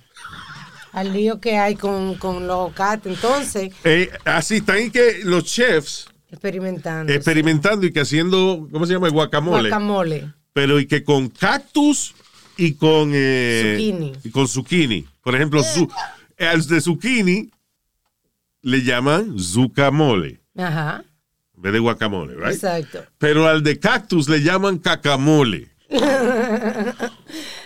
[0.91, 3.13] Al lío que hay con, con los aguacates.
[3.15, 7.12] Entonces, Eh, así están y que los chefs experimentando.
[7.13, 9.10] experimentando y que haciendo, ¿cómo se llama?
[9.10, 9.70] Guacamole.
[9.70, 10.34] Guacamole.
[10.56, 12.15] Pero y que con cactus
[12.56, 14.13] y con eh, Zucchini.
[14.24, 15.06] y con zucchini.
[15.22, 15.62] Por ejemplo,
[16.39, 17.52] al de zucchini
[18.62, 21.04] le llaman zucamole Ajá.
[21.58, 22.54] en vez de guacamole, right?
[22.54, 23.04] Exacto.
[23.18, 25.68] Pero al de cactus le llaman cacamole.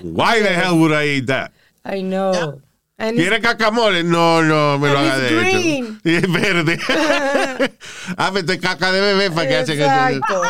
[0.01, 1.51] Why the hell would I eat that?
[1.85, 2.59] I know.
[2.97, 4.03] It's- ¿Quiere cacamole?
[4.03, 5.99] No, no, me lo haga de hecho.
[6.03, 6.79] Y es verde.
[8.17, 10.41] ah, mete caca de bebé para que hacen eso.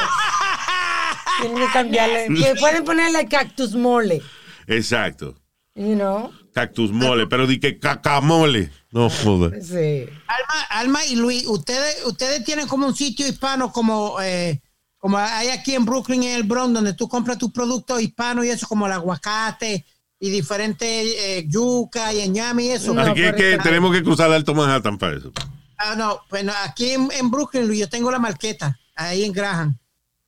[1.41, 2.27] Tienen que cambiarle.
[2.35, 4.21] Que pueden ponerle cactus mole.
[4.67, 5.35] Exacto.
[5.75, 6.31] You know?
[6.53, 8.71] Cactus mole, pero di que cacamole.
[8.91, 9.63] No joder.
[9.63, 10.09] Sí.
[10.27, 14.61] Alma, Alma y Luis, ustedes, ustedes tienen como un sitio hispano como, eh,
[14.97, 18.49] como hay aquí en Brooklyn, en el Bronx, donde tú compras tus productos hispanos y
[18.49, 19.85] eso, como el aguacate
[20.19, 22.93] y diferentes eh, yuca y ñame y eso.
[22.93, 25.31] No, Así que, tenemos que cruzar el Alto Manhattan para eso.
[25.77, 29.77] Ah, no, bueno, aquí en, en Brooklyn, Luis, yo tengo la marqueta, ahí en Graham.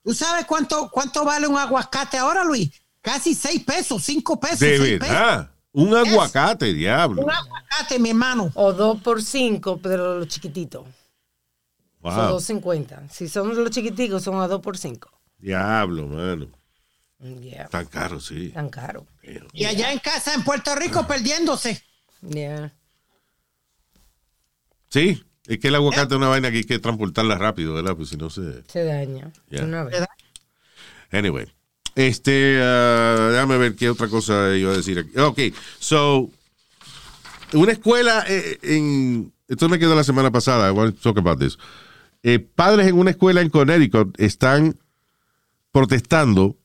[0.04, 2.70] ¿Tú sabes cuánto, cuánto vale un aguacate ahora, Luis?
[3.02, 4.60] Casi seis pesos, cinco pesos.
[4.60, 5.00] De pesos.
[5.00, 5.52] verdad.
[5.74, 7.22] Un aguacate, diablo.
[7.24, 8.52] Un aguacate, mi hermano.
[8.56, 10.86] O dos por cinco, pero los chiquititos.
[12.02, 12.30] Son Wow.
[12.30, 13.04] dos cincuenta.
[13.10, 15.10] Si son los chiquiticos, son a dos por cinco.
[15.38, 16.48] Diablo, mano.
[17.20, 17.68] Yeah.
[17.68, 18.50] Tan caro, sí.
[18.50, 19.06] Tan caro.
[19.54, 21.82] Y allá en casa, en Puerto Rico, perdiéndose.
[22.28, 22.74] Yeah.
[24.90, 25.24] Sí.
[25.48, 27.96] Es que el aguacate es una vaina que hay que transportarla rápido, ¿verdad?
[27.96, 28.64] Pues si no se.
[28.68, 29.32] Se daña.
[29.50, 29.64] Yeah.
[29.64, 30.06] Una vez.
[31.12, 31.52] Anyway.
[31.96, 35.18] Este, ah, déjame ver qué otra cosa iba a decir aquí.
[35.20, 35.40] Ok,
[35.80, 36.30] so,
[37.54, 41.40] una escuela eh, en, esto me quedó la semana pasada, I want to talk about
[41.40, 41.58] this.
[42.24, 44.78] Eh, padres en una escuela en Connecticut están
[45.72, 46.56] protestando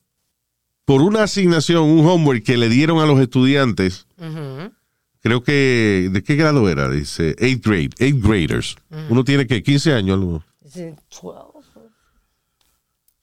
[0.84, 4.72] por una asignación, un homework que le dieron a los estudiantes, Ujú.
[5.26, 6.88] Creo que, ¿de qué grado era?
[6.88, 8.76] Dice, eighth grade, eighth graders.
[9.08, 10.44] Uno tiene que 15 años, algo.
[10.62, 11.80] Dice 12.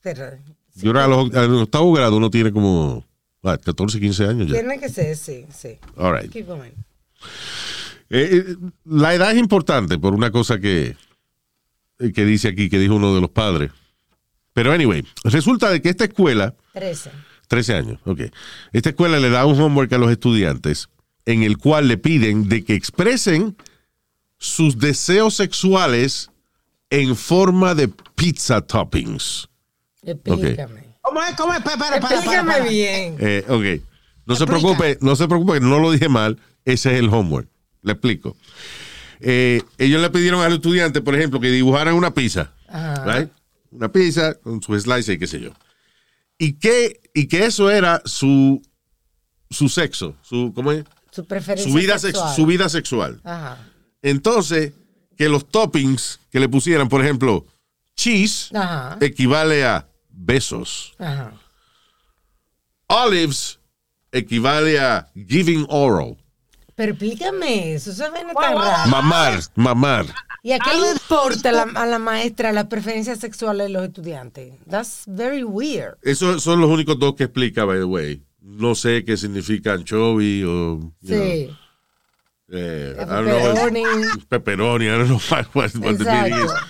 [0.02, 0.32] Pero
[0.76, 3.06] Yo era a los, a los octavo grado, uno tiene como
[3.44, 4.56] ah, 14, 15 años ya.
[4.56, 5.78] tiene que ser, sí, sí.
[5.96, 6.30] All right.
[6.30, 6.72] Keep going.
[8.10, 10.98] Eh, eh, la edad es importante por una cosa que,
[12.00, 13.72] eh, que dice aquí, que dijo uno de los padres.
[14.52, 17.12] Pero anyway, resulta de que esta escuela, 13.
[17.48, 18.24] 13 años, ok.
[18.74, 20.90] Esta escuela le da un homework a los estudiantes
[21.26, 23.56] en el cual le piden de que expresen
[24.38, 26.30] sus deseos sexuales
[26.90, 29.50] en forma de pizza toppings.
[30.04, 30.84] Explícame.
[31.02, 31.36] ¿Cómo es?
[31.36, 31.62] ¿Cómo es?
[31.62, 32.66] Para, para, para, Explícame para.
[32.66, 33.18] bien.
[33.20, 33.84] Eh, ok.
[34.26, 36.40] No se preocupe, no se preocupe, no lo dije mal.
[36.66, 37.48] Ese es el homework.
[37.82, 38.38] Le explico.
[39.20, 42.54] Eh, ellos le pidieron al estudiante, por ejemplo, que dibujaran una pizza.
[42.68, 43.20] Ajá.
[43.20, 43.30] right?
[43.72, 45.52] Una pizza con su slice y qué sé yo.
[46.38, 48.62] Y que, y que eso era su,
[49.50, 50.84] su sexo, su, ¿cómo es?
[51.14, 52.36] Su preferencia Su vida, sex- sexual.
[52.36, 53.22] su vida sexual.
[53.24, 53.58] Ajá.
[54.02, 54.74] Entonces,
[55.18, 57.46] que los toppings que le pusieran, por ejemplo,
[57.96, 58.98] cheese, Ajá.
[59.00, 60.94] equivale a besos.
[60.98, 61.34] Ajá.
[62.88, 63.60] Olives
[64.12, 66.18] equivale a giving oral.
[66.76, 68.90] Pero explícame eso, eso viene tan raro.
[68.90, 70.06] Mamar, mamar.
[70.42, 73.84] ¿Y a qué le importa a la, a la maestra la preferencia sexual de los
[73.84, 74.56] estudiantes?
[74.70, 75.96] That's very weird.
[76.02, 78.22] Esos son los únicos dos que explica, by the way.
[78.44, 80.78] No sé qué significa anchovy o.
[80.80, 81.50] know, Sí.
[82.52, 83.84] eh, I don't know, Pepperoni.
[84.30, 86.52] pepperoni, I don't know what, what- what the meaning is.
[86.52, 86.68] Exacto.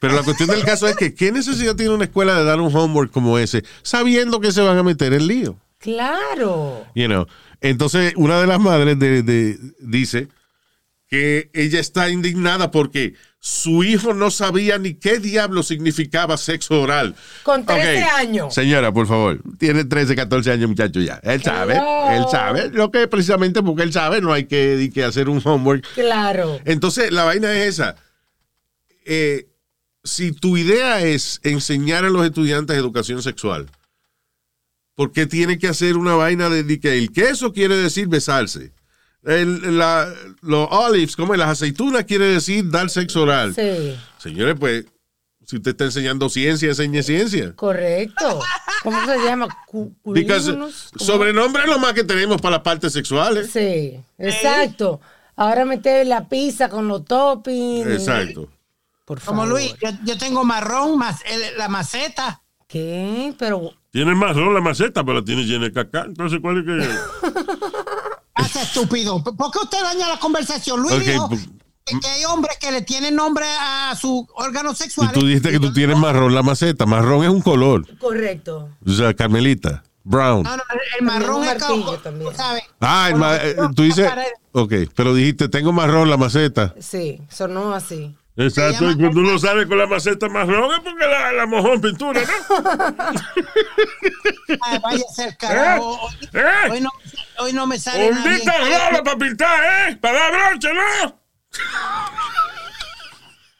[0.00, 2.74] Pero la cuestión del caso es que, ¿qué necesidad tiene una escuela de dar un
[2.74, 5.58] homework como ese, sabiendo que se van a meter en lío?
[5.78, 6.86] Claro.
[6.94, 7.26] You know.
[7.60, 10.28] Entonces, una de las madres de- de- dice
[11.08, 17.14] que ella está indignada porque su hijo no sabía ni qué diablo significaba sexo oral.
[17.44, 18.54] Con 13 Ok, años.
[18.54, 21.18] Señora, por favor, tiene 13, 14 años, muchacho ya.
[21.22, 22.10] Él sabe, Hello.
[22.10, 22.70] él sabe.
[22.70, 25.86] Lo que precisamente porque él sabe, no hay que, hacer un homework.
[25.94, 26.60] Claro.
[26.64, 27.96] Entonces, la vaina es esa.
[29.06, 29.46] Eh,
[30.04, 33.70] si tu idea es enseñar a los estudiantes educación sexual,
[34.94, 38.72] ¿por qué tiene que hacer una vaina de, de que el queso quiere decir besarse?
[39.24, 43.54] El- la- los olives, como las aceitunas, quiere decir dar sexo oral.
[43.54, 43.96] Sí.
[44.18, 44.86] Señores, pues,
[45.44, 47.52] si usted está enseñando ciencia, enseñe ciencia.
[47.56, 48.40] Correcto.
[48.82, 49.48] ¿Cómo se llama?
[50.96, 53.50] Sobrenombre es lo más que tenemos para las partes sexuales.
[53.50, 55.00] Sí, exacto.
[55.36, 57.86] Ahora meter la pizza con los toppings.
[57.86, 58.48] Exacto.
[59.04, 59.40] Por favor.
[59.40, 62.42] Como Luis, yo, yo tengo marrón, más el- la maceta.
[62.66, 63.32] ¿Qué?
[63.38, 66.04] Pero Tiene marrón la maceta, pero la tiene llena de caca.
[66.06, 66.88] Entonces, ¿cuál es que.?
[68.38, 69.22] Hace estúpido.
[69.22, 70.80] ¿Por qué usted daña la conversación?
[70.80, 71.48] Luis Ok, dijo pues-
[71.84, 75.10] que, que hay hombres que le tienen nombre a su órgano Y sexual.
[75.12, 76.84] tú dijiste que tú tienes marrón la maceta.
[76.86, 77.86] Marrón es un color.
[77.98, 78.68] correcto.
[78.86, 79.82] O sea, Carmelita.
[80.04, 80.42] Brown.
[80.42, 80.62] No, no,
[80.98, 81.58] el, marrón es
[82.02, 82.34] también.
[82.34, 82.62] ¿sabes?
[82.80, 84.10] Ah, el ma- eh, tú dices.
[84.52, 86.74] Ok, pero dijiste, tengo marrón la maceta.
[86.80, 88.16] Sí, sonó así.
[88.36, 91.80] Exacto, y cuando uno sale con la maceta marrón es porque la, la mojó en
[91.80, 92.56] pintura, ¿no?
[94.62, 95.98] Ay, vaya a ser carajo.
[96.00, 96.70] Hoy, ¿Eh?
[96.70, 96.90] hoy no,
[97.38, 98.40] hoy no me sale bien.
[98.46, 99.96] rola para pintar, ¿eh?
[100.00, 101.20] Para dar broche, ¿no?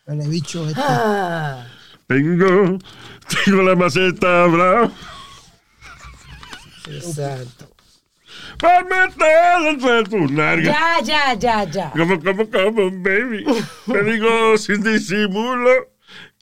[0.07, 0.81] Huele bicho este.
[0.83, 1.67] Ah,
[2.07, 2.79] Tengo,
[3.45, 4.93] tengo la maceta brown
[6.87, 7.69] exacto.
[8.59, 10.75] para meter entre tus nalgas.
[10.75, 11.91] Ya, ya, ya, ya.
[11.91, 13.45] Como, como, como, baby.
[13.87, 15.71] Te digo sin disimulo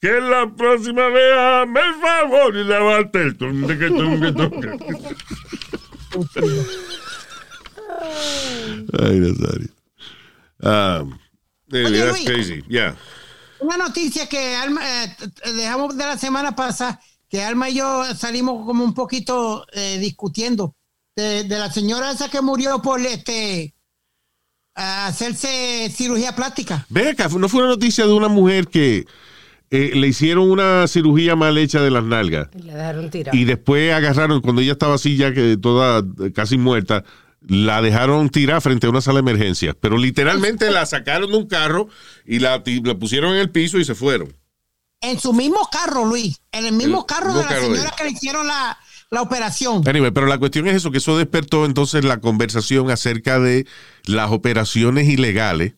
[0.01, 4.79] que la próxima vez hazme el favor y lavarte el tunde que tunde tunde.
[8.99, 9.69] Ay, Nazario.
[10.61, 11.19] Um,
[11.73, 12.25] anyway, Oye, that's Luis.
[12.25, 12.65] crazy.
[12.69, 12.97] Yeah.
[13.61, 15.17] Una noticia que Alma, eh,
[15.55, 20.75] dejamos de la semana pasada, que Alma y yo salimos como un poquito eh, discutiendo
[21.17, 23.75] de, de la señora esa que murió por este
[24.75, 26.87] hacerse cirugía plástica.
[26.91, 29.07] Ve acá, no fue una noticia de una mujer que
[29.71, 32.49] eh, le hicieron una cirugía mal hecha de las nalgas.
[32.55, 33.37] Y la dejaron tirada.
[33.37, 37.05] Y después agarraron, cuando ella estaba así ya que toda eh, casi muerta,
[37.49, 39.77] la dejaron tirar frente a una sala de emergencias.
[39.81, 41.89] Pero literalmente la sacaron de un carro
[42.25, 44.35] y la, la pusieron en el piso y se fueron.
[45.01, 46.41] En su mismo carro, Luis.
[46.53, 48.79] En el mismo El carro de la carro señora que le hicieron la,
[49.11, 49.87] la operación.
[49.87, 53.67] Anyway, pero la cuestión es eso, que eso despertó entonces la conversación acerca de
[54.05, 55.75] las operaciones ilegales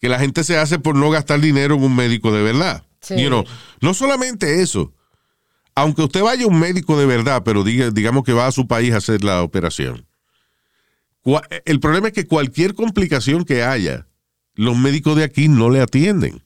[0.00, 2.84] que la gente se hace por no gastar dinero en un médico de verdad.
[3.00, 3.20] Sí.
[3.20, 3.44] You know,
[3.80, 4.92] no solamente eso,
[5.74, 8.66] aunque usted vaya a un médico de verdad, pero diga, digamos que va a su
[8.66, 10.05] país a hacer la operación.
[11.64, 14.06] El problema es que cualquier complicación que haya,
[14.54, 16.42] los médicos de aquí no le atienden.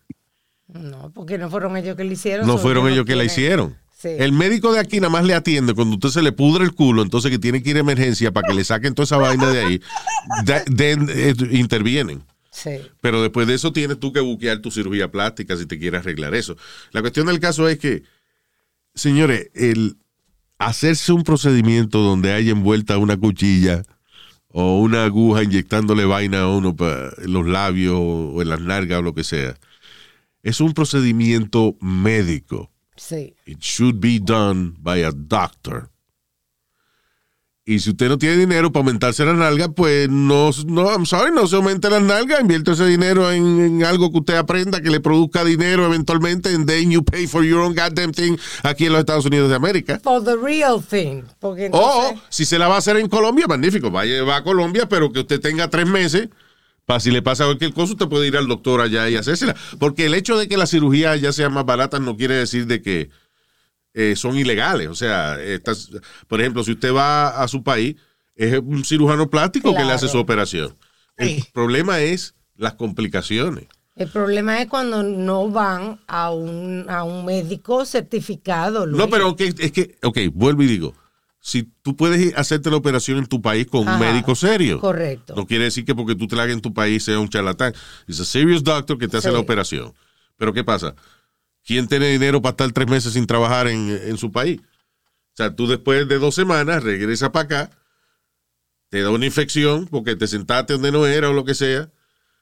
[0.69, 2.47] No, porque no fueron ellos que le hicieron.
[2.47, 3.77] No fueron ellos que la hicieron.
[3.97, 4.09] Sí.
[4.19, 7.03] El médico de aquí nada más le atiende cuando usted se le pudre el culo,
[7.03, 9.61] entonces que tiene que ir a emergencia para que le saquen toda esa vaina de
[9.61, 9.81] ahí.
[10.45, 10.65] De-
[10.97, 12.23] de- eh, intervienen.
[12.51, 12.71] Sí.
[13.03, 16.35] Pero después de eso tienes tú que buquear tu cirugía plástica si te quieres arreglar
[16.35, 16.57] eso.
[16.93, 18.03] La cuestión del caso es que,
[18.95, 19.99] señores, el
[20.59, 23.83] hacerse un procedimiento donde haya envuelta una cuchilla
[24.53, 28.99] o una aguja inyectándole vaina a uno pa- en los labios o en las nalgas
[28.99, 29.57] o lo que sea,
[30.43, 32.71] es un procedimiento médico.
[32.97, 33.35] Sí.
[33.47, 35.91] It should be done by a doctor.
[37.71, 41.31] Y si usted no tiene dinero para aumentarse las nalgas, pues no, no, I'm sorry,
[41.33, 44.91] no se aumente las nalgas, invierte ese dinero en, en algo que usted aprenda, que
[44.91, 48.93] le produzca dinero eventualmente, and then you pay for your own goddamn thing aquí en
[48.93, 50.01] los Estados Unidos de América.
[50.03, 51.23] For the real thing.
[51.39, 54.89] Porque O si se la va a hacer en Colombia, magnífico, vaya va a Colombia,
[54.89, 56.29] pero que usted tenga tres meses,
[56.87, 59.55] para si le pasa cualquier cosa, usted puede ir al doctor allá y hacérsela.
[59.79, 62.83] Porque el hecho de que las cirugías ya sean más baratas no quiere decir de
[62.83, 63.11] que
[63.95, 64.89] eh, son ilegales.
[64.89, 65.91] O sea, estas,
[66.29, 67.97] por ejemplo, si usted va a su país,
[68.37, 70.77] es un cirujano plástico que le hace su operación.
[71.17, 73.67] El problema es las complicaciones.
[73.97, 78.87] el problema es cuando no van a un, a un médico certificado.
[78.87, 78.99] Luis.
[78.99, 80.95] No, pero es que, ok, vuelvo y digo,
[81.41, 84.81] si tú puedes hacerte la operación en tu país con un médico serio.
[84.81, 85.35] correcto.
[85.37, 87.75] No quiere decir que porque tú te la hagas en tu país sea un charlatán.
[88.07, 89.35] Es a serious doctor que te hace Sí.
[89.35, 89.93] la operación.
[90.39, 90.95] Pero ¿qué pasa?
[91.65, 94.61] ¿Quién tiene dinero para estar tres meses sin trabajar en, en su país?
[94.61, 97.71] O sea, tú después de dos semanas regresas para acá,
[98.89, 101.91] te da una infección porque te sentaste donde no era o lo que sea,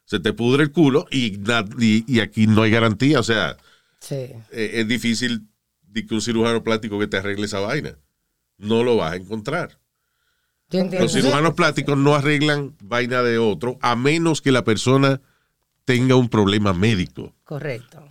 [0.06, 3.20] se te pudre el culo y, na- y, y aquí no hay garantía.
[3.20, 3.56] O sea,
[4.00, 4.14] Sí.
[4.14, 5.48] eh, es difícil
[5.92, 7.98] que un cirujano plástico que te arregle esa vaina.
[8.56, 9.78] No lo vas a encontrar.
[10.70, 15.20] Los cirujanos plásticos no arreglan vaina de otro a menos que la persona
[15.84, 17.34] tenga un problema médico.
[17.44, 18.06] Correcto.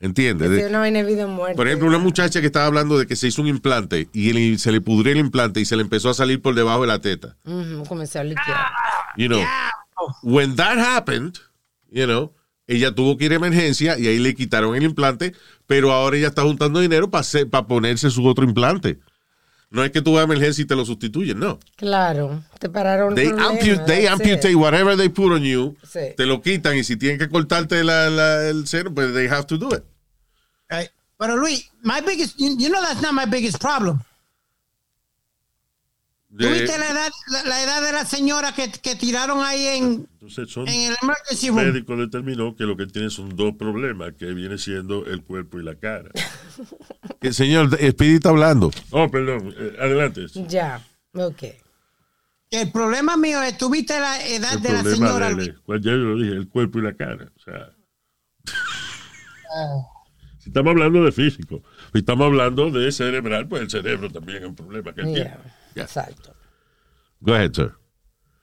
[0.00, 0.50] ¿Entiendes?
[0.50, 0.56] De-
[1.04, 1.56] vida muerte.
[1.56, 4.58] por ejemplo, una muchacha que estaba hablando de que se hizo un implante y el-
[4.58, 6.98] se le pudrió el implante y se le empezó a salir por debajo de la
[7.00, 7.36] teta.
[7.46, 8.66] A liquear.
[9.16, 9.42] You know,
[10.22, 11.36] when that happened,
[11.90, 12.32] you know,
[12.66, 15.32] ella tuvo que ir a emergencia y ahí le quitaron el implante,
[15.66, 17.22] pero ahora ella está juntando dinero para
[17.66, 18.98] ponerse su otro implante.
[19.74, 21.58] No es que tú vas a emergencia y te lo sustituyen, no.
[21.76, 22.44] Claro.
[22.60, 23.14] Te pararon.
[23.16, 26.14] They, ampu- they amputate whatever they put on you, Sí.
[26.16, 29.46] te lo quitan y si tienen que cortarte la- la- el seno, pues they have
[29.46, 29.82] to do it.
[30.70, 30.90] Right.
[31.18, 33.98] Pero Luis, my biggest, you, you know that's not my biggest problem.
[36.36, 40.08] De- ¿Tuviste la edad, la, la edad de la señora que, que tiraron ahí en,
[40.14, 44.14] Entonces son en el emergency el médico determinó que lo que tiene son dos problemas,
[44.18, 46.10] que viene siendo el cuerpo y la cara.
[47.20, 48.72] que, señor, Speedy está hablando.
[48.90, 50.26] Oh, perdón, eh, adelante.
[50.48, 50.84] Ya.
[51.12, 51.36] Ok.
[52.50, 55.34] Que el problema mío es, ¿tuviste la edad El de la problema señora?
[55.34, 57.30] de cual ya yo lo dije, el cuerpo y la cara.
[57.36, 57.70] O sea,
[59.56, 59.82] Ah.
[60.40, 61.62] si estamos hablando de físico,
[61.92, 65.36] si estamos hablando de cerebral, pues el cerebro también es un problema que él tiene.
[65.74, 66.34] Exacto.
[67.20, 67.72] Go ahead, sir.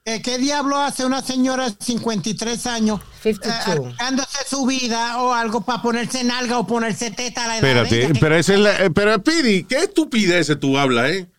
[0.03, 3.95] Eh, ¿Qué diablo hace una señora de 53 años 52.
[3.97, 7.69] dándose su vida o algo para ponerse nalga o ponerse teta a la edad de
[7.83, 8.19] Espérate, ella?
[8.19, 11.29] pero esa es la, eh, pero Speedy, ¿qué estupideces tú hablas, eh?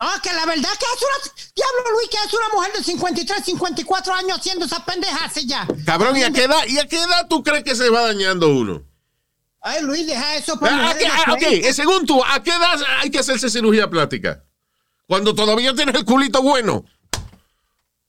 [0.00, 1.32] Ah, que la verdad que es una...
[1.54, 5.68] Diablo, Luis, que es una mujer de 53, 54 años haciendo esas pendejas ya.
[5.86, 8.48] Cabrón, ¿y a qué edad, y a qué edad tú crees que se va dañando
[8.48, 8.82] uno?
[9.60, 11.68] Ay, Luis, deja eso para Ah, ¿a mujeres qué- de ah, ok, 30.
[11.68, 14.42] eh, según tú, ¿a qué edad hay que hacerse cirugía plástica?
[15.10, 16.84] Cuando todavía tienes el culito bueno.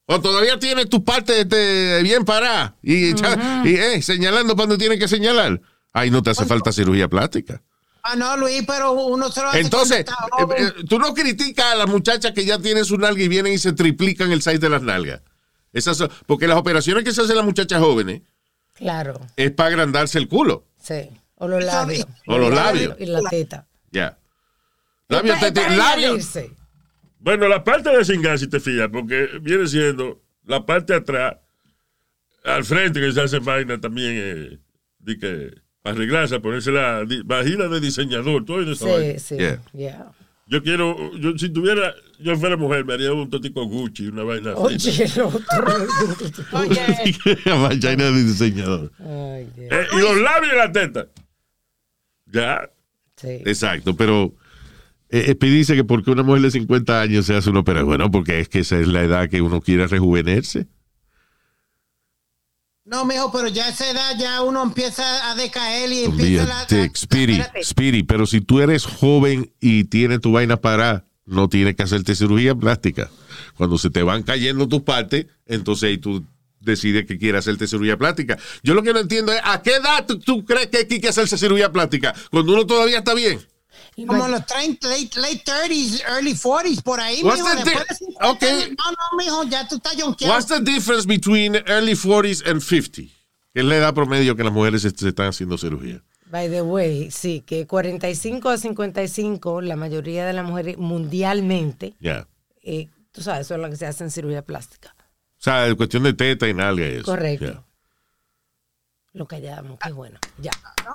[0.06, 5.00] O todavía tienes tu parte este, bien parada y, echa- y eh, señalando cuando tienes
[5.00, 5.60] que señalar.
[5.92, 7.60] Ahí no te hace falta cirugía plástica.
[8.04, 11.74] Ah, no, Luis, pero uno se lo hace Entonces, eh, eh, tú no criticas a
[11.74, 14.68] las muchachas que ya tienen su nalga y vienen y se triplican el size de
[14.68, 15.22] las nalgas.
[15.72, 18.22] Esas son- porque las operaciones que se hacen las muchachas jóvenes
[18.74, 19.20] Claro.
[19.34, 20.66] es para agrandarse el culo.
[20.80, 21.10] Sí.
[21.34, 22.06] O los labios.
[22.28, 22.94] O los labios.
[23.00, 23.66] Y la teta.
[23.90, 24.16] Ya.
[25.08, 26.28] Labios, Es pa- te- es para labios.
[27.22, 31.36] Bueno, la parte de cingar, si te fijas, porque viene siendo la parte de atrás
[32.44, 34.58] al frente que se hace vaina también, eh,
[34.98, 35.54] de que
[35.84, 38.74] arreglarse, ponerse la vagina de diseñador, todo eso.
[38.74, 39.36] Sí, sí.
[39.36, 39.62] Yeah.
[39.72, 40.12] Yeah.
[40.48, 44.52] Yo quiero, yo, si tuviera, yo fuera mujer, me haría un totico Gucci, una vaina
[44.52, 44.90] así.
[44.90, 45.76] Oye, el otro.
[46.54, 46.80] Oye,
[47.46, 48.92] Vagina de diseñador.
[48.98, 49.68] Ay, Dios.
[49.70, 51.06] Eh, y los labios y la teta.
[52.26, 52.68] Ya.
[53.16, 53.28] Sí.
[53.46, 54.34] Exacto, pero
[55.12, 57.86] eh, eh, Speedy dice que porque una mujer de 50 años se hace una operación,
[57.86, 60.66] bueno, porque es que esa es la edad que uno quiere rejuvenerse.
[62.84, 66.66] no, mijo, pero ya a esa edad ya uno empieza a decaer y empieza la...
[67.38, 72.14] La- pero si tú eres joven y tienes tu vaina parada, no tienes que hacerte
[72.16, 73.08] cirugía plástica.
[73.56, 76.24] Cuando se te van cayendo tus partes, entonces ahí tú
[76.58, 78.36] decides que quieres hacerte cirugía plástica.
[78.62, 81.08] Yo lo que no entiendo es, ¿a qué edad tú, tú crees que hay que
[81.08, 82.12] hacerse cirugía plástica?
[82.30, 83.38] Cuando uno todavía está bien.
[84.06, 87.50] Como los 30, late, late 30s, early 40s, por ahí, What's mijo.
[87.56, 88.48] the después de 50 Okay.
[88.48, 90.34] años, No, no, mijo, ya tú estás jonqueado.
[90.34, 93.02] What's the difference between early 40s and 50?
[93.52, 96.02] Que es la edad promedio que las mujeres se, se están haciendo cirugía.
[96.30, 102.26] By the way, sí, que 45 a 55, la mayoría de las mujeres mundialmente, Ya.
[102.62, 104.96] eh, tú sabes, son las que se hacen cirugía plástica.
[104.98, 107.04] O sea, es cuestión de teta y nalga y eso.
[107.04, 107.44] Correcto.
[107.44, 107.62] Ya.
[109.12, 110.18] Lo callamos, qué bueno.
[110.38, 110.52] Ya.
[110.82, 110.94] Yo-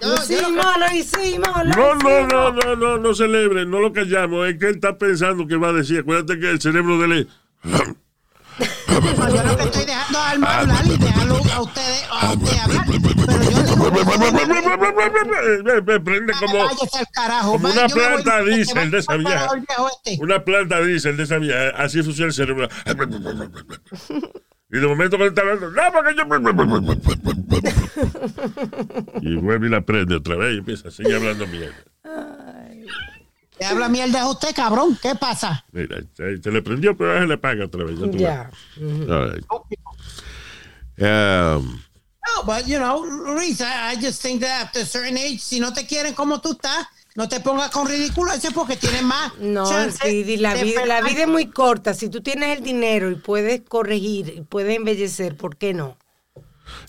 [0.00, 2.32] Yo lo hicimos, lo hicimos, lo No, no, hicimos.
[2.32, 4.48] no, no, no, no celebre, no lo callamos.
[4.48, 6.00] Es que él está pensando que va a decir.
[6.00, 7.26] Acuérdate que el cerebro de él es-
[9.18, 12.58] No, yo lo que estoy dejando a Alma hablar y dejarlo a ustedes a usted
[12.58, 12.84] hablar.
[13.26, 13.58] Pero yo
[15.84, 16.70] Me prende como, al
[17.12, 17.52] carajo.
[17.52, 19.46] como una planta diésel de esa vieja.
[20.04, 20.18] este.
[20.22, 21.68] una planta diésel de esa vieja.
[21.76, 22.68] Así funciona el cerebro.
[24.70, 26.24] Y de momento cuando está hablando, no, porque yo.
[29.22, 31.74] Y vuelve y la prende otra vez y empieza a seguir hablando mierda.
[33.58, 34.96] Le habla mierda a usted, cabrón.
[35.00, 35.64] ¿Qué pasa?
[35.72, 37.98] Mira, se, se le prendió, pero ahora se le paga otra vez.
[37.98, 38.50] ya tú Ya.
[39.08, 39.44] All right.
[41.00, 41.80] Um,
[42.36, 42.98] No, but you know,
[43.34, 46.40] Luis, I, I just think that after a certain age, si no te quieren como
[46.40, 46.86] tú estás,
[47.18, 51.22] no te pongas con ridículo ese porque tienes más No, Speedy, la vida, la vida
[51.22, 51.92] es muy corta.
[51.92, 55.98] Si tú tienes el dinero y puedes corregir, y puedes embellecer, ¿por qué no?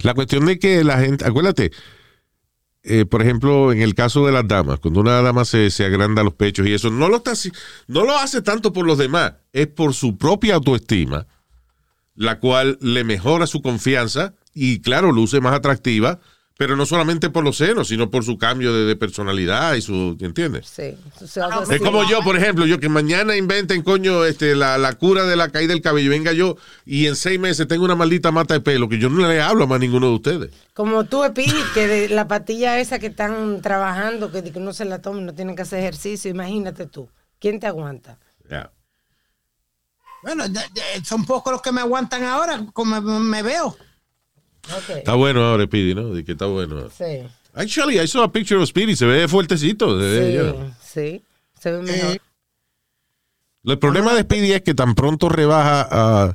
[0.03, 1.71] la cuestión de que la gente, acuérdate,
[2.83, 6.21] eh, por ejemplo, en el caso de las damas, cuando una dama se, se agranda
[6.21, 7.33] los pechos y eso, no lo, está,
[7.87, 11.25] no lo hace tanto por los demás, es por su propia autoestima,
[12.13, 16.19] la cual le mejora su confianza y, claro, luce más atractiva,
[16.59, 20.17] pero no solamente por los senos, sino por su cambio de, de personalidad y su,
[20.19, 20.67] ¿entiendes?
[20.67, 20.93] Sí.
[21.71, 25.37] Es como yo, por ejemplo, yo que mañana inventen, coño, este, la, la cura de
[25.37, 26.09] la caída del cabello.
[26.09, 29.25] Venga yo y en seis meses tengo una maldita mata de pelo que yo no
[29.25, 30.51] le hablo a más ninguno de ustedes.
[30.73, 35.01] Como tú, Speedy, que de la pastilla esa que están trabajando, que, no se la
[35.01, 37.07] tomen, no tienen que hacer ejercicio, imagínate tú.
[37.39, 38.19] ¿Quién te aguanta?
[38.49, 38.69] Ya.
[40.23, 40.43] Bueno,
[41.05, 43.77] son pocos los que me aguantan ahora, como me veo.
[44.97, 46.13] Está bueno ahora, Speedy, ¿no?
[46.13, 46.89] De que está bueno.
[46.89, 47.23] Sí.
[47.53, 48.95] Actually, I saw a picture of Speedy.
[48.95, 49.99] Se ve fuertecito.
[49.99, 50.73] se ve, Sí, you know.
[50.81, 51.23] sí.
[51.59, 52.21] Se ve mejor.
[53.65, 56.33] El problema de Speedy es que tan pronto rebaja ah,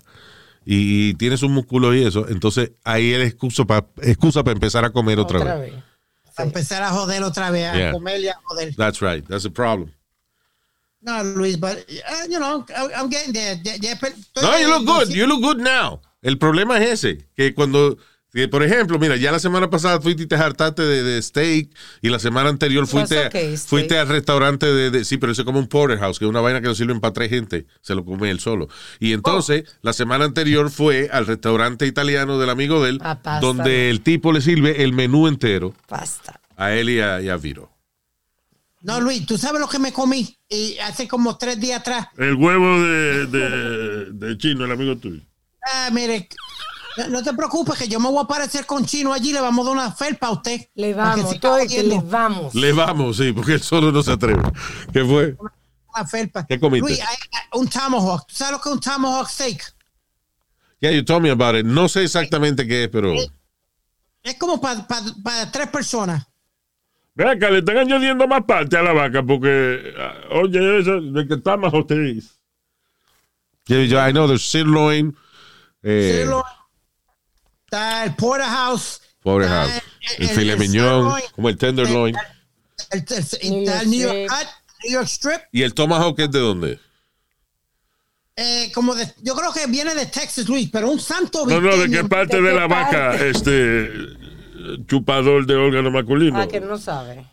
[0.65, 4.85] y, y tiene sus músculos y eso, entonces ahí es excusa para excusa para empezar
[4.85, 5.73] a comer otra, Otra vez.
[5.73, 5.83] vez.
[6.37, 7.93] A empezar a joder otra vez, a Yeah.
[7.93, 8.75] comer y a joder.
[8.77, 9.25] That's right.
[9.27, 9.91] That's the problem.
[11.01, 12.65] No, Luis, but, uh, you know,
[12.97, 13.57] I'm getting there.
[14.43, 15.09] No, you look good.
[15.15, 16.01] You look good now.
[16.23, 17.99] El problema es ese, que cuando,
[18.51, 21.71] por ejemplo, mira, ya la semana pasada fuiste y te hartaste de, de steak
[22.03, 24.01] y la semana anterior fuiste, okay, fuiste steak.
[24.01, 26.61] al restaurante de, de- sí, pero eso es como un porterhouse, que es una vaina
[26.61, 28.69] que lo sirven para tres gente, se lo come él solo.
[28.99, 33.41] Y entonces, la semana anterior fue al restaurante italiano del amigo de él, A pasta.
[33.47, 36.41] donde el tipo le sirve el menú entero Pasta.
[36.57, 37.71] a él y a, y a Viro.
[38.83, 42.09] No, Luis, tú sabes lo que me comí y hace como tres días atrás.
[42.19, 45.23] El huevo de, de, de chino, el amigo tuyo.
[45.65, 46.29] Ah, mire,
[47.09, 49.71] no, te preocupes que yo me voy a aparecer con Chino allí, le vamos a
[49.71, 50.61] dar una felpa a usted.
[50.75, 51.35] Le vamos,
[51.69, 52.55] que le vamos.
[52.55, 54.43] Le vamos, sí, porque él solo no se atreve.
[54.93, 55.37] ¿Qué fue?
[55.95, 56.47] Una felpa.
[56.47, 56.89] ¿Qué comiste?
[56.89, 57.01] Luis,
[57.55, 58.27] un tomahawk.
[58.27, 59.75] ¿Tú sabes lo que es un tomahawk steak?
[60.81, 61.65] Yeah, you told me about it.
[61.65, 63.15] No sé exactamente qué es, pero...
[64.23, 64.87] Es como para
[65.53, 66.27] tres personas.
[67.15, 71.29] Ve acá, le están añadiendo más parte a la vaca porque, ah, oye, eso de
[71.29, 71.73] que está más
[73.67, 75.17] yeah, I know there's sirloin.
[75.83, 76.45] Eh, Sirloin,
[77.75, 79.01] Está el porterhouse.
[79.21, 79.83] Porterhouse.
[80.19, 82.15] El filet mignon, sirloin, como el tenderloin.
[82.91, 84.29] El, el- el- New York el New York strip.
[84.29, 84.49] Cut,
[84.85, 85.41] New York Strip.
[85.51, 86.79] ¿Y el tomahawk es de dónde?
[88.37, 91.77] eh, como de, yo creo que viene de Texas, Luis, pero un santo No, no,
[91.77, 93.89] de qué parte ¿De de qué la vaca, este,
[94.87, 96.41] chupador de órgano masculino.
[96.41, 97.25] Ah, que no sabe.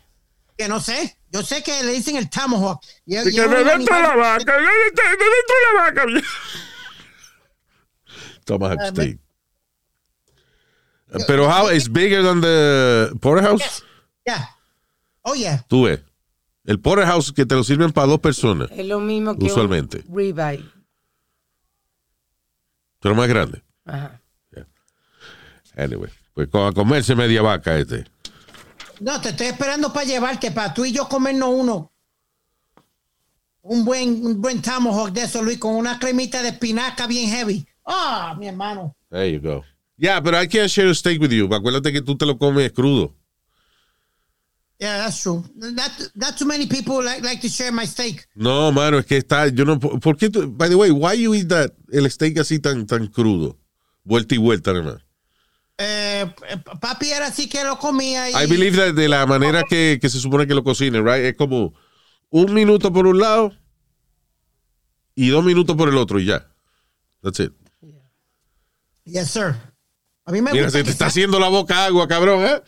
[0.56, 1.16] que no sé.
[1.30, 2.80] Yo sé que le dicen el tomahawk.
[3.06, 6.04] Y- Y y que dentro de la vaca, de dentro de dentro de la vaca.
[8.44, 9.18] Tomahawk steak.
[11.26, 13.82] Pero how is bigger than the porterhouse?
[14.26, 14.48] Yeah.
[15.22, 15.64] Oh, yeah.
[15.68, 16.00] Tú ves.
[16.64, 20.04] El porterhouse que te lo sirven para dos personas, Es lo mismo que Usualmente.
[20.06, 20.64] un ribeye.
[23.00, 23.62] pero más grande.
[23.84, 24.20] Ajá.
[25.76, 28.04] Anyway, pues a comerse media vaca este.
[29.00, 31.92] No, te estoy esperando para llevarte, para tú y yo comernos uno.
[33.62, 37.66] Un buen, un buen tomahawk de eso, Luis, con una cremita de espinaca bien heavy.
[37.86, 38.94] Ah, mi hermano.
[39.10, 39.64] There you go.
[40.02, 41.46] Yeah, but I can't share a steak with you.
[41.54, 43.14] Acuérdate que tú te lo comes crudo.
[44.80, 45.44] Yeah, that's true.
[45.54, 48.26] Not, not too many people like, like to share my steak.
[48.34, 51.32] No, mano, es que está, yo no, ¿por qué tú, by the way, why you
[51.34, 53.56] eat that, el steak así tan, tan crudo?
[54.02, 55.04] Vuelta y vuelta, más.
[55.78, 58.28] Eh, eh, papi era así que lo comía.
[58.28, 61.26] Y, I believe that de la manera que, que se supone que lo cocinen, right?
[61.26, 61.74] Es como
[62.30, 63.52] un minuto por un lado
[65.14, 66.50] y dos minutos por el otro y ya.
[67.22, 67.52] That's it.
[69.04, 69.71] Yes, sir.
[70.24, 72.62] A mí me Mira, gusta se te está haciendo la boca agua, cabrón, ¿eh?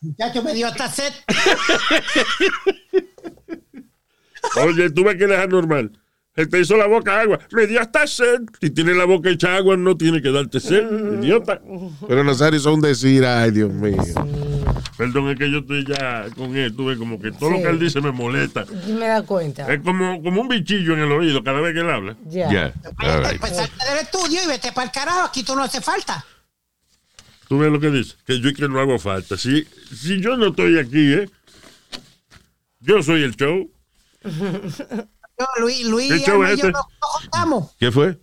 [0.00, 1.12] Muchacho, me dio hasta sed.
[4.62, 5.92] Oye, tú ves que él es anormal.
[6.34, 7.38] Él te hizo la boca agua.
[7.52, 8.40] Me dio hasta sed.
[8.60, 10.84] Si tiene la boca hecha agua, no tiene que darte sed,
[11.22, 11.60] idiota.
[12.06, 13.96] Pero Nazario son decir, ay, Dios mío.
[14.98, 16.74] Perdón, es que yo estoy ya con él.
[16.76, 17.56] Tú ves como que todo Sí.
[17.56, 18.66] lo que él dice me molesta.
[18.86, 19.72] Me da cuenta.
[19.72, 22.16] Es como, como un bichillo en el oído cada vez que él habla.
[22.26, 22.48] Ya.
[22.50, 23.40] Yeah, all right.
[23.40, 25.22] Pues salte del estudio y vete para el carajo.
[25.22, 26.24] Aquí tú no hace falta.
[27.48, 28.16] Tú ves lo que dice.
[28.26, 29.36] Que yo es que no hago falta.
[29.36, 31.30] Si, si yo no estoy aquí, ¿eh?
[32.80, 33.70] Yo soy el show.
[35.38, 36.72] Yo, Luis, Luis ¿Qué show y yo este?
[36.72, 37.70] no, no contamos.
[37.78, 38.18] ¿Qué fue?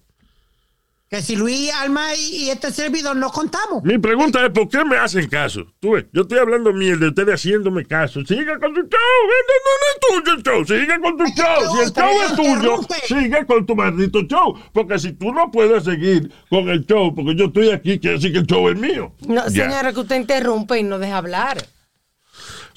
[1.14, 3.84] Que si Luis Alma y, y este servidor no contamos.
[3.84, 5.64] Mi pregunta es, ¿por qué me hacen caso?
[5.80, 8.26] Tú ves, yo estoy hablando mierda, ustedes haciéndome caso.
[8.26, 8.90] Sigue con tu show.
[9.38, 10.66] Este no, no es tuyo el show.
[10.66, 11.76] Sigue con tu show.
[11.76, 14.58] Si el show es tuyo, sigue con tu maldito show.
[14.74, 18.32] Porque si tú no puedes seguir con el show, porque yo estoy aquí, quiere decir
[18.34, 19.14] que el show es mío.
[19.28, 19.66] No, Ya.
[19.70, 21.64] señora, que usted interrumpe y no deja hablar.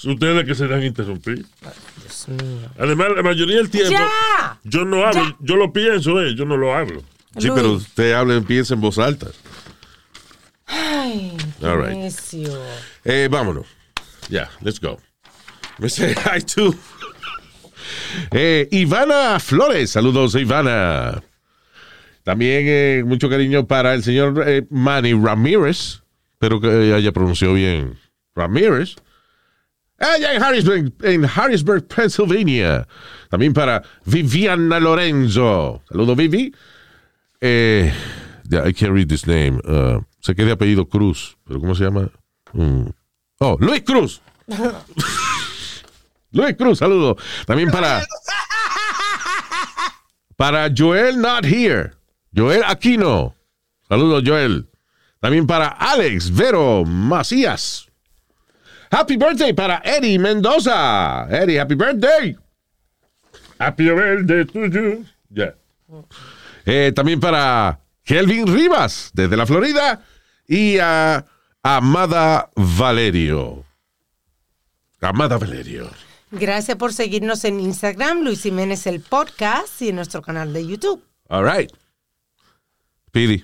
[0.05, 1.47] Ustedes que se dan interrumpir.
[2.03, 2.68] Dios mío.
[2.78, 4.59] Además, la mayoría del tiempo, ¡Ya!
[4.62, 5.37] yo no hablo, Ya.
[5.41, 7.03] yo lo pienso, eh, yo no lo hablo.
[7.39, 7.53] Sí, Luis.
[7.55, 9.26] pero usted habla y piensa en voz alta.
[10.66, 11.97] Ay, qué All right.
[11.97, 12.59] necio.
[13.05, 13.66] Eh, vámonos.
[14.28, 14.99] Ya, let's go.
[15.78, 16.74] Me say hi to.
[18.32, 21.22] Eh, Ivana Flores, saludos Ivana.
[22.24, 27.97] También eh, mucho cariño para el señor eh, Manny Ramírez, espero que haya pronunciado bien
[28.34, 28.97] Ramírez.
[29.99, 32.87] Allá en Harrisburg, en Harrisburg, Pennsylvania.
[33.30, 35.82] También para Viviana Lorenzo.
[35.89, 36.53] Saludos, Vivi.
[37.41, 37.93] Eh,
[38.49, 39.61] yeah, I can't read this name.
[39.64, 42.11] Uh, sé que apellido Cruz, pero ¿cómo se llama?
[42.53, 42.89] Mm.
[43.41, 44.20] Oh, Luis Cruz.
[46.32, 47.16] Luis Cruz, saludo.
[47.47, 48.03] También para.
[50.37, 51.93] Para Joel Not Here.
[52.34, 53.34] Joel Aquino.
[53.89, 54.68] Saludos, Joel.
[55.20, 57.87] También para Alex Vero Macías.
[58.91, 61.26] Happy birthday para Eddie Mendoza.
[61.30, 62.37] Eddie, happy birthday.
[63.59, 65.05] Happy birthday to you.
[65.30, 65.55] Ya.
[66.67, 70.05] Eh, también para Kelvin Rivas, desde la Florida.
[70.47, 71.25] Y a
[71.62, 73.64] Amada Valerio.
[75.01, 75.91] Amada Valerio.
[76.31, 81.03] Gracias por seguirnos en Instagram, Luis Jiménez el podcast y en nuestro canal de YouTube.
[81.29, 81.71] All right.
[83.12, 83.43] Pidi.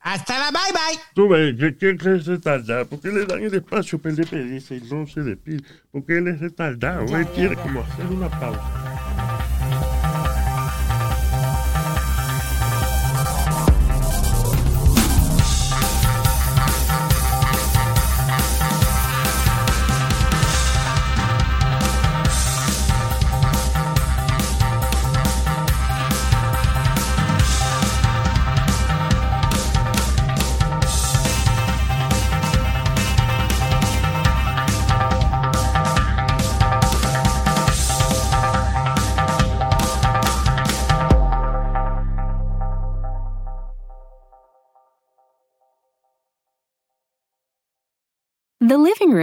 [0.00, 1.00] Hasta la bye bye.
[1.14, 2.86] Tú ves, que es retardado.
[2.86, 5.62] ¿Por qué le dan el espacio el despedirse y no se despide?
[5.90, 7.04] Porque él es retardado.
[7.16, 8.91] Él quiere como hacer una pausa.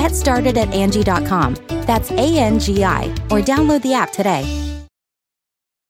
[0.00, 1.56] Get started at Angie.com.
[1.84, 4.79] That's A N G I, or download the app today.